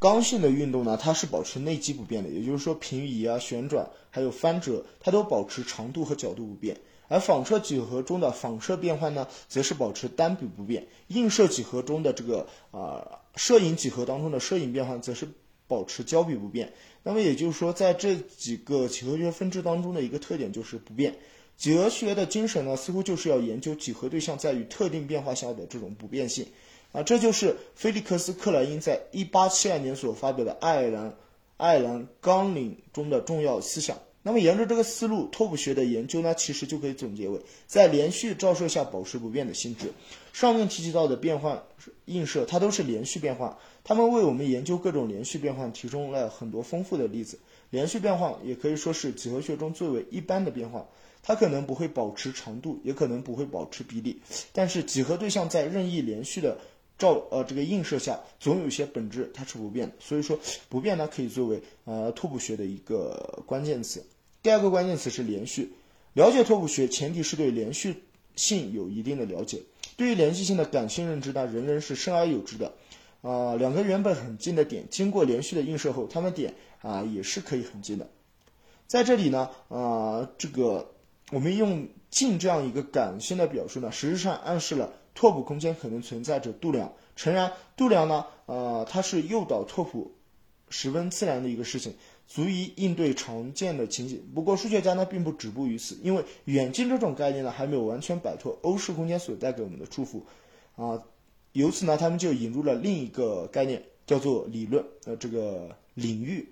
[0.00, 6.76] 刚性的运动呢，它是保持内积不变的，也就是说平移啊、旋转还有翻折，它都保持长度和角度不变。
[7.08, 15.26] 而仿射几何中的仿射变换呢，则是保持单笔不变；映射几何中的这个啊摄影几何当中的摄影变换，则是
[15.66, 16.72] 保持交笔不变。
[17.02, 21.16] 那么也就是说，在这几个几何学分支当中的一个特点就是不变。
[21.56, 26.46] 几何学的精神呢，似乎就是要研究几何对象在与特定变化下的这种不变性
[26.98, 31.14] 啊，这就是菲利克斯克莱因在1872年所发表的《爱尔兰
[31.56, 33.96] 爱尔兰纲领》中的重要思想。
[34.24, 39.92] 那么，沿着这个思路，拓扑学的研究呢，其实就可以总结为在连续照射下保持不变的性质。
[40.32, 41.62] 上面提及到的变换
[42.06, 47.38] 映射，它都是连续变换，它们为我们研究各种连续变换提供了很多丰富的例子。
[47.70, 50.84] 连续变换也可以说是几何学中最为一般的变换，
[51.22, 54.20] 它可能不会保持长度，也可能不会保持比例，
[54.52, 56.58] 但是几何对象在任意连续的。
[56.98, 60.38] 照呃这个映射下，总有些本质它是不变的，所以说
[60.68, 64.04] 不变呢可以作为呃拓扑学的一个关键词。
[64.42, 65.72] 第二个关键词是连续。
[66.14, 68.02] 了解拓扑学前提是对连续
[68.34, 69.62] 性有一定的了解。
[69.96, 72.72] 对于连续性的感性认知呢，人人是生而有之的。
[73.22, 78.08] 啊，两个原本很近的点，经过连续的映射后，它们点啊也是可以很近的。
[78.86, 80.94] 在这里呢，啊这个
[81.30, 84.92] 我们用近这样一个感性的表述呢，实质上暗示了。
[85.18, 90.12] 拓扑空间可能存在着度量，诚然，度量呢，呃，它是诱导拓扑
[90.68, 91.92] 十分自然的一个事情，
[92.28, 94.22] 足以应对常见的情景。
[94.32, 100.22] 不过，数学家呢并不止步于此，因为远近这种概念呢还没有完全摆脱欧式空间所带给我们的束缚，
[100.80, 101.02] 啊，
[101.50, 106.48] 由此呢，他们就引入了另一个概念，叫做理论，呃，这个领域。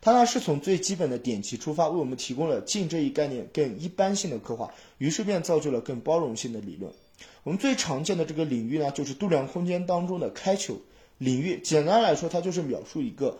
[0.00, 6.92] 它呢是从最基本的点级出发，为我们提供了近这一概念更一般性的刻画，于是便造就了更包容性的理论。
[7.42, 10.76] 我们最常见的这个领域呢，就是度量空间当中的开球
[11.18, 11.60] 领域。
[11.62, 13.38] 简单来说，它就是描述一个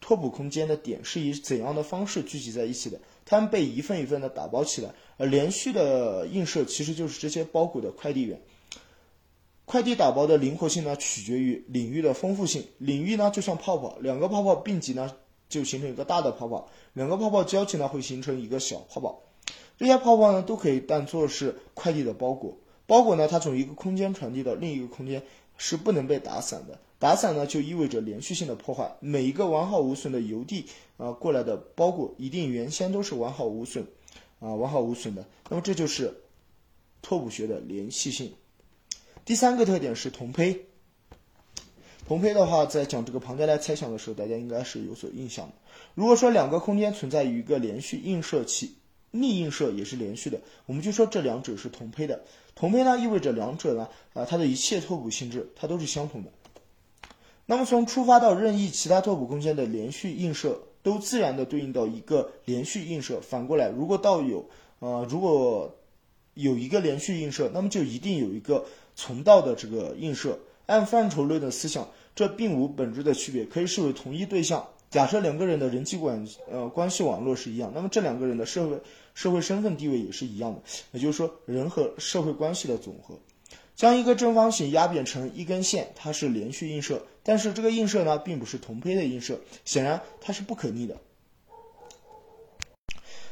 [0.00, 8.40] 拓扑空间的点是以怎样的方式聚集在一起的，它们被一份一份的打包起来，而连续的映射其实就是这些包裹的快递员。
[9.64, 12.64] 快递打包的灵活性呢，取决于领域的丰富性。
[12.78, 15.10] 领域呢就像泡泡，两个泡泡并集呢。
[15.50, 19.20] 就形成一个大的泡泡，两个泡泡交集呢会形成一个小泡泡，
[19.76, 22.56] 这些泡泡呢都可以当做是快递的包裹。
[22.90, 25.22] 包裹呢它从一个空间传递到另一个空间
[25.56, 28.96] 是不能被打散的，打散呢就意味着连续性的破坏。
[28.98, 30.66] 每一个完好无损的邮递
[30.96, 33.86] 啊过来的包裹一定原先都是完好无损
[34.40, 35.24] 啊完好无损的。
[35.48, 36.12] 那么这就是
[37.00, 38.32] 拓扑学的连续性。
[39.24, 40.66] 第三个特点是同胚。
[42.08, 45.52] 同胚的话，在讲这个庞加莱猜想的时候，大家应该是有所印象的。
[45.94, 48.74] 如果说两个空间存在于一个连续映射其
[49.12, 52.24] 逆映射也是连续的，我们就说这两者是同胚的。
[52.60, 56.28] 同胚呢，意味着两者呢，啊，它的一切拓扑性质它都是相同的。
[57.46, 63.18] 那么从出发到任意其他拓扑空间的连续映射，都自然的对应到一个连续映射。
[63.22, 64.44] 反过来，如果到有，
[64.80, 65.74] 呃，如果
[66.34, 70.38] 有一个连续映射，那么就一定有一个从道的这个映射。
[70.66, 71.88] 按范畴论的思想。
[72.12, 74.68] 这并无本质的区别，可以视为同一对象。
[74.90, 78.76] 假设两个人的人际关呃关系网络是一样，那么这两个人的社会
[79.14, 80.60] 社会身份地位也是一样的。
[80.90, 83.16] 也就是说，人和社会关系的总和。
[83.76, 90.96] 将一个正方形压扁成一根线，它是连续映射，但是这个映射呢，并不是同胚的映射，显然它是不可逆的。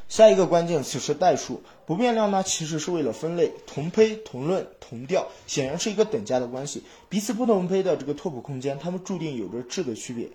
[0.08, 1.60] 下一个关键词是代数。
[1.84, 3.52] 不变量呢，其实是为了分类。
[3.66, 6.82] 同胚、同论、同调，显然是一个等价的关系。
[7.10, 10.28] 彼此不同胚的这个拓扑空间，它们注定有着质的区别。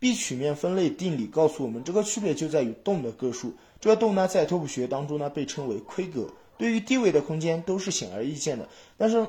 [0.00, 3.52] 闭曲面分类定理告诉我们，这个区别就在于洞的个数。
[3.80, 6.28] 这个洞呢，在拓扑学当中呢，被称为亏格。
[6.56, 9.26] 对于低维的空间都是显而易见的，但是。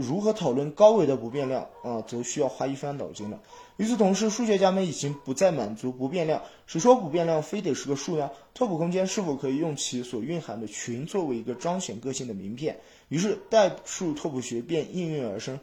[0.00, 3.40] 如何讨论高维的不变量啊，则需要花一番脑筋了。
[3.78, 8.30] 与此同时，数学家们已经不再满足不变量，谁说不变量非得是个数呢？
[8.54, 12.78] 拓扑空间是否可以用其所蕴含的群作为一个彰显个性的名片？
[13.08, 15.58] 于是代数拓扑学便应运而生。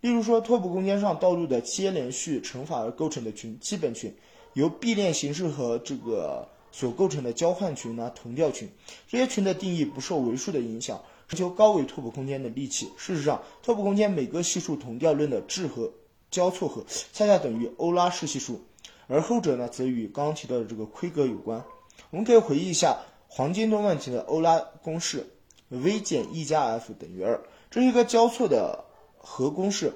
[0.00, 4.14] 例如说，拓扑空间上道路的接连续乘法而构成的群，基本群，
[4.54, 8.68] 由闭链形式和这个所构成的交换群呢，同调群，
[9.08, 11.00] 这些群的定义不受维数的影响。
[11.28, 12.88] 追求高维拓扑空间的利器。
[12.96, 15.90] 事实上，拓扑空间每个系数同调论的质和
[16.30, 18.60] 交错和恰恰等于欧拉式系数，
[19.08, 21.64] 而后者呢，则与刚刚提到的这个亏格有关。
[22.10, 25.26] 我们可以回忆一下黄金多面体的欧拉公式
[25.68, 27.40] ：v 减 e 加 f 等于二，
[27.72, 28.84] 这是一个交错的
[29.28, 29.92] 和公式。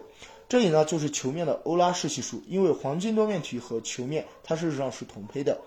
[0.49, 5.61] 这里呢就是球面的欧拉式系数，因为黄金多面体和球面它事实上是同胚的。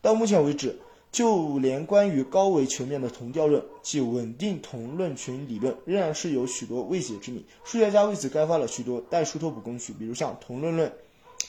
[0.00, 0.78] 到目前为止，
[1.12, 7.44] 就连关于高维球面的同调论，即稳定同论群理论，仍然是有许多未解之谜。
[7.64, 10.90] 数学家为此开发了许多代数拓扑工具，比如像同论论、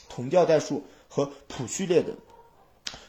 [0.09, 2.13] 同调代数和谱序列等。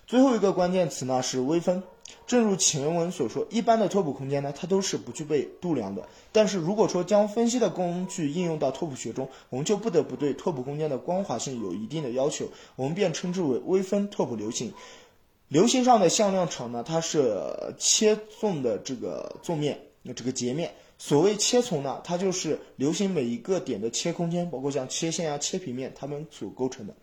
[0.06, 1.82] 最后一个关键词呢是微分。
[2.26, 6.08] 正如前文所说，一般的拓扑空间呢，它都是不具备度量的。
[6.30, 12.46] 但是如果说将分析的工具应用到拓扑学中，我们就不得不对拓扑空间的光滑性有一定的要求，
[12.76, 14.72] 我们便称之为微分拓扑流行。
[15.48, 20.72] 流行上的向量场呢，它是切纵的这个纵面，那这个截面。
[20.98, 26.94] 所谓切从呢，它就是流行每一个点的切空间，包括像切线啊、切平面，它们所构成的。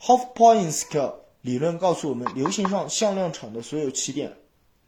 [0.00, 1.14] Hofpointscale。
[1.40, 4.36] 理论告诉我们，流行上向量场的所有起点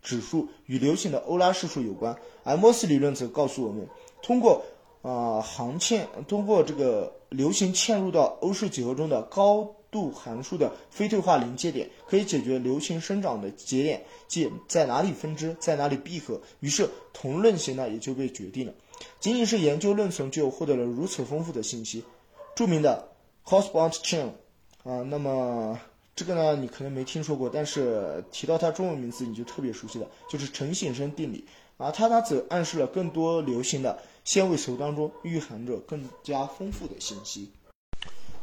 [0.02, 2.16] 指数与流行的欧拉系数有关。
[2.42, 3.86] 艾默斯理论则告诉我们，
[4.20, 4.64] 通过
[5.02, 16.40] 啊行嵌，通过这个流行嵌入到欧式几何中的高度函数的非对化临界点，可以解决流行生长的节点，即在哪里分支，在哪里闭合。
[16.58, 18.72] 于是同论型呢也就被决定了。
[19.20, 22.02] 仅仅是研究论层就获得了如此丰富的信息。
[22.56, 23.08] 著名的
[23.46, 24.30] Hobsbawm chain
[24.82, 25.78] 啊，那么。
[26.16, 31.46] 这个呢，你可能没听说过，但是提到它中文名字，你就特别熟悉了，就是陈省身定理
[31.78, 31.90] 啊。
[31.90, 37.50] 它呢则暗示了更多流行的纤维球当中蕴含着更加丰富的信息。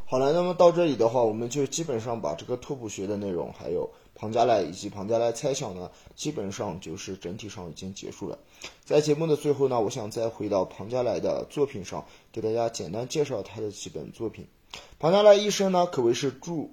[0.05, 8.39] 好了，那么到这里的话，我们就基本上把这个拓扑学的内容，还有庞加莱以及庞加莱猜想呢，基本上就是整体上已经结束了。
[8.85, 14.47] 在节目的最后呢，我想再回到庞加莱的作品上，给大家简单介绍他的几本作品。
[14.97, 16.69] 庞加莱一生呢，可谓是著。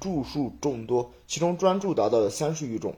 [0.00, 2.94] 著述众多，其中专著达到了三十余种，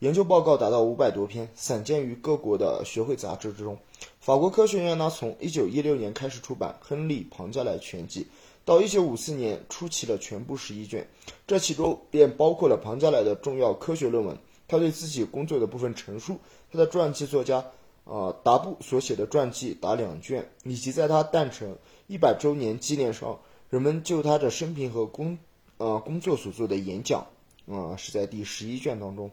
[0.00, 3.78] 研究报告达到五百多篇，散见于各国的学会杂志之中。
[4.20, 8.22] 法国科学院呢，从一九一六年开始出版《亨利·庞加莱全集》，
[8.64, 11.08] 到一九五四年出齐了全部十一卷，
[11.46, 14.36] 这其中便包括了庞加莱的重要科学论文，
[14.68, 16.38] 他对自己工作的部分陈述，
[16.70, 17.64] 他的传记作家
[18.04, 21.76] 啊达布所写的传记达两卷，以及在他诞辰
[22.06, 23.38] 一百周年纪念上，
[23.70, 25.38] 人们就他的生平和工。
[25.82, 27.26] 呃，工作所做的演讲，
[27.66, 29.28] 啊，是在第十一卷当中。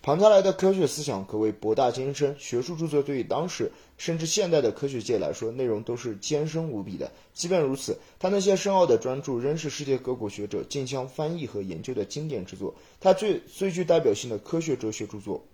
[0.00, 7.12] 庞加莱的科学思想可谓博大精深，学术著作对于当时甚至现代的科学界来说，内容都是艰深无比的。
[7.34, 12.74] 即便如此，他那些深奥的专著仍是世界各国学者竞相翻译和研究的经典之作。
[12.98, 15.44] 他最最具代表性的科学哲学著作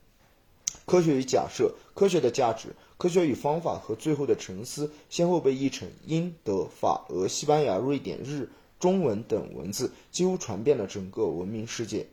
[0.86, 1.64] 《科学与假设》
[1.98, 8.48] 《科学的价值》《科学与方法》和《最后的沉思》，先后被译成英、德、法、俄、西班牙、瑞典、日。
[8.78, 12.06] 中文等文字几乎传遍了整个文明世界。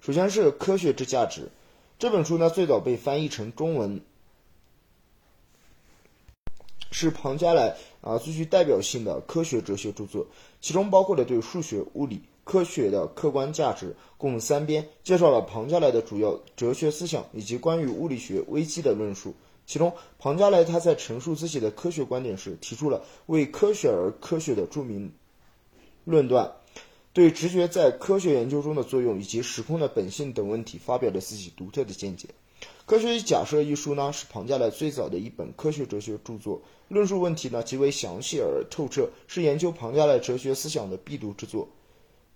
[0.00, 1.42] 首先是《科学之价值》
[1.98, 4.00] 这本书呢，最早被翻译成中文，
[6.90, 10.26] 是庞加莱啊最具代表性的科学哲学著作，
[10.60, 19.34] 其中包括了对数学、物理、科学的客观价值，共三编，介绍了庞加莱的主要哲学思想以及关于物理学危机的论述。
[19.66, 25.10] 其中，庞加莱他在陈述自己的科学观点时，提出了为科学而科学的著名。
[26.04, 26.52] 论断
[27.12, 32.28] 对直觉在科学研究中的作用以及时空的本性等问题发表了自己独特的见解。
[32.86, 41.68] 《科学与假设》一书呢是庞加莱最早的一本科学哲学著作，论述问题呢极为详细而透彻，是研究庞加莱哲学思想的必读之作。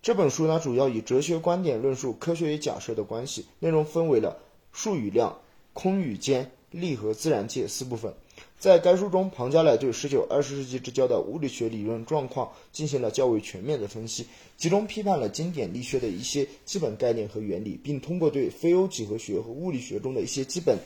[0.00, 4.38] 这本书呢主要以哲学观点论述科学与假设的关系，内容分为了
[4.72, 5.38] 数与量、
[5.72, 8.14] 空与间、力和自然界四部分。
[8.58, 20.76] 在该书中，庞加莱对十九、二十世纪之交的物理学理论状况进行了较为全面的分析，集中批判了经典力学的一些基本概念和原理，并通过对非欧几何学和物理学中的一些基本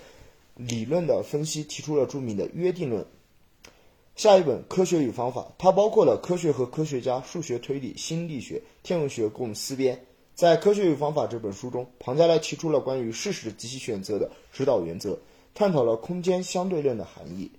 [0.55, 3.07] 理论的分析，提出了著名的约定论。
[4.17, 9.99] 下一本《科学与方法》，它包括了科学和科学家、数学推理、心力学、天文学共四编。
[10.35, 15.19] 在《科学与方法》这本书中，庞加莱提出了关于事实及其选择的指导原则，
[15.55, 17.51] 探讨了空间相对论的含义。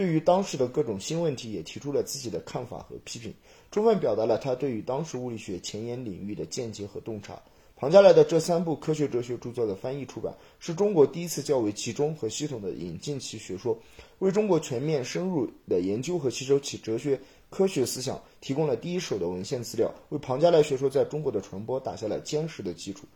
[0.00, 3.34] 对于当时的各种新问题，也提出了自己的看法和批评，
[3.70, 7.38] 充分表达了他对于当时物理学前沿领域的见解和洞察。
[7.76, 13.78] 庞加莱的这三部科学哲学著作的翻译出版，是中国第一次较为集中和系统的引进其学说，
[14.20, 17.20] 为中国全面深入的研究和吸收其哲学
[17.50, 23.06] 科学思想提供了第一手的文献资料，为庞加莱学说在中国的传播打下了坚实的基础。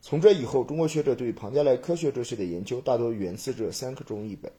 [0.00, 4.50] 从这以后，中国学者对庞加莱科学哲学的研究大多源自这三个中译本。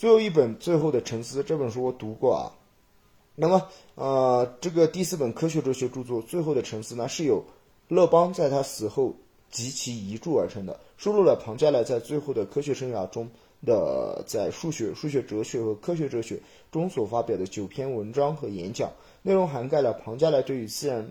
[0.00, 2.48] 最后一本《最后的沉思》这本书我读过啊，
[3.34, 7.44] 那么呃，这个第四本科学哲学著作《最后的沉思》呢，是由
[7.86, 9.14] 勒邦在他死后
[9.50, 13.28] 及其遗著而成的，收录了庞加莱在最后的科学生涯中
[13.66, 16.40] 的在数学、数学哲学和科学哲学
[16.72, 18.90] 中所发表的九篇文章和演讲，
[19.20, 21.06] 内容涵盖了庞加莱对于自然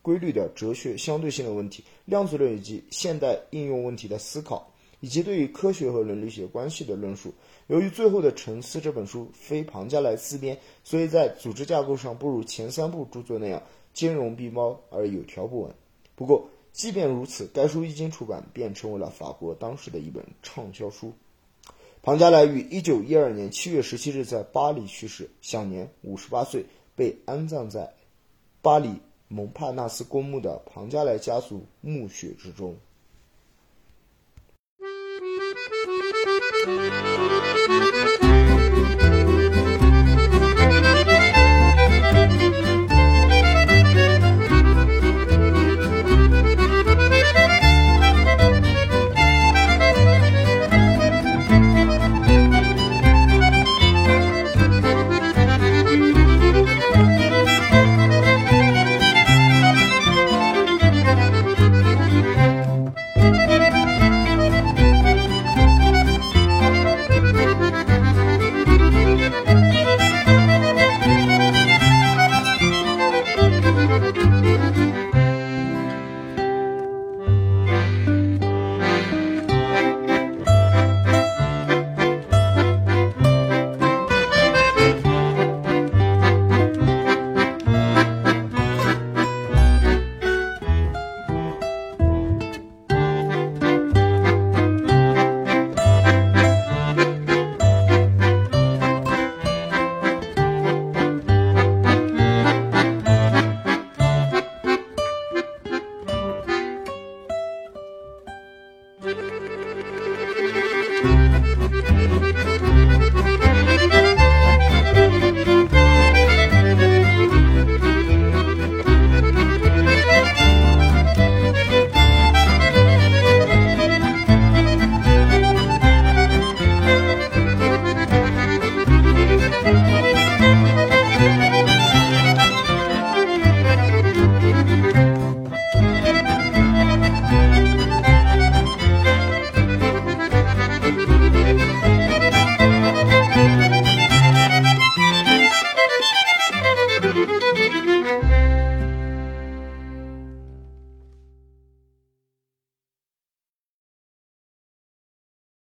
[0.00, 4.71] 规律的哲学相对性的问题、量子论以及现代应用问题的思考，
[5.02, 7.34] 以及对于科学和伦理学关系的论述。
[7.66, 13.60] 由于最后的《沉思》这本书非庞加莱自编，所以在组织架构上不如前三部著作那样
[13.92, 15.74] 兼容并包而有条不紊。
[16.14, 21.12] 不过，即便如此，该书一经出版便成为了法国当时的一本畅销书。
[22.00, 27.92] 庞加莱于一九一二年七月十七日在巴黎去世，享年五十八岁，被安葬在
[28.60, 28.88] 巴黎
[29.26, 32.76] 蒙帕纳斯公墓的庞加莱家族墓穴之中。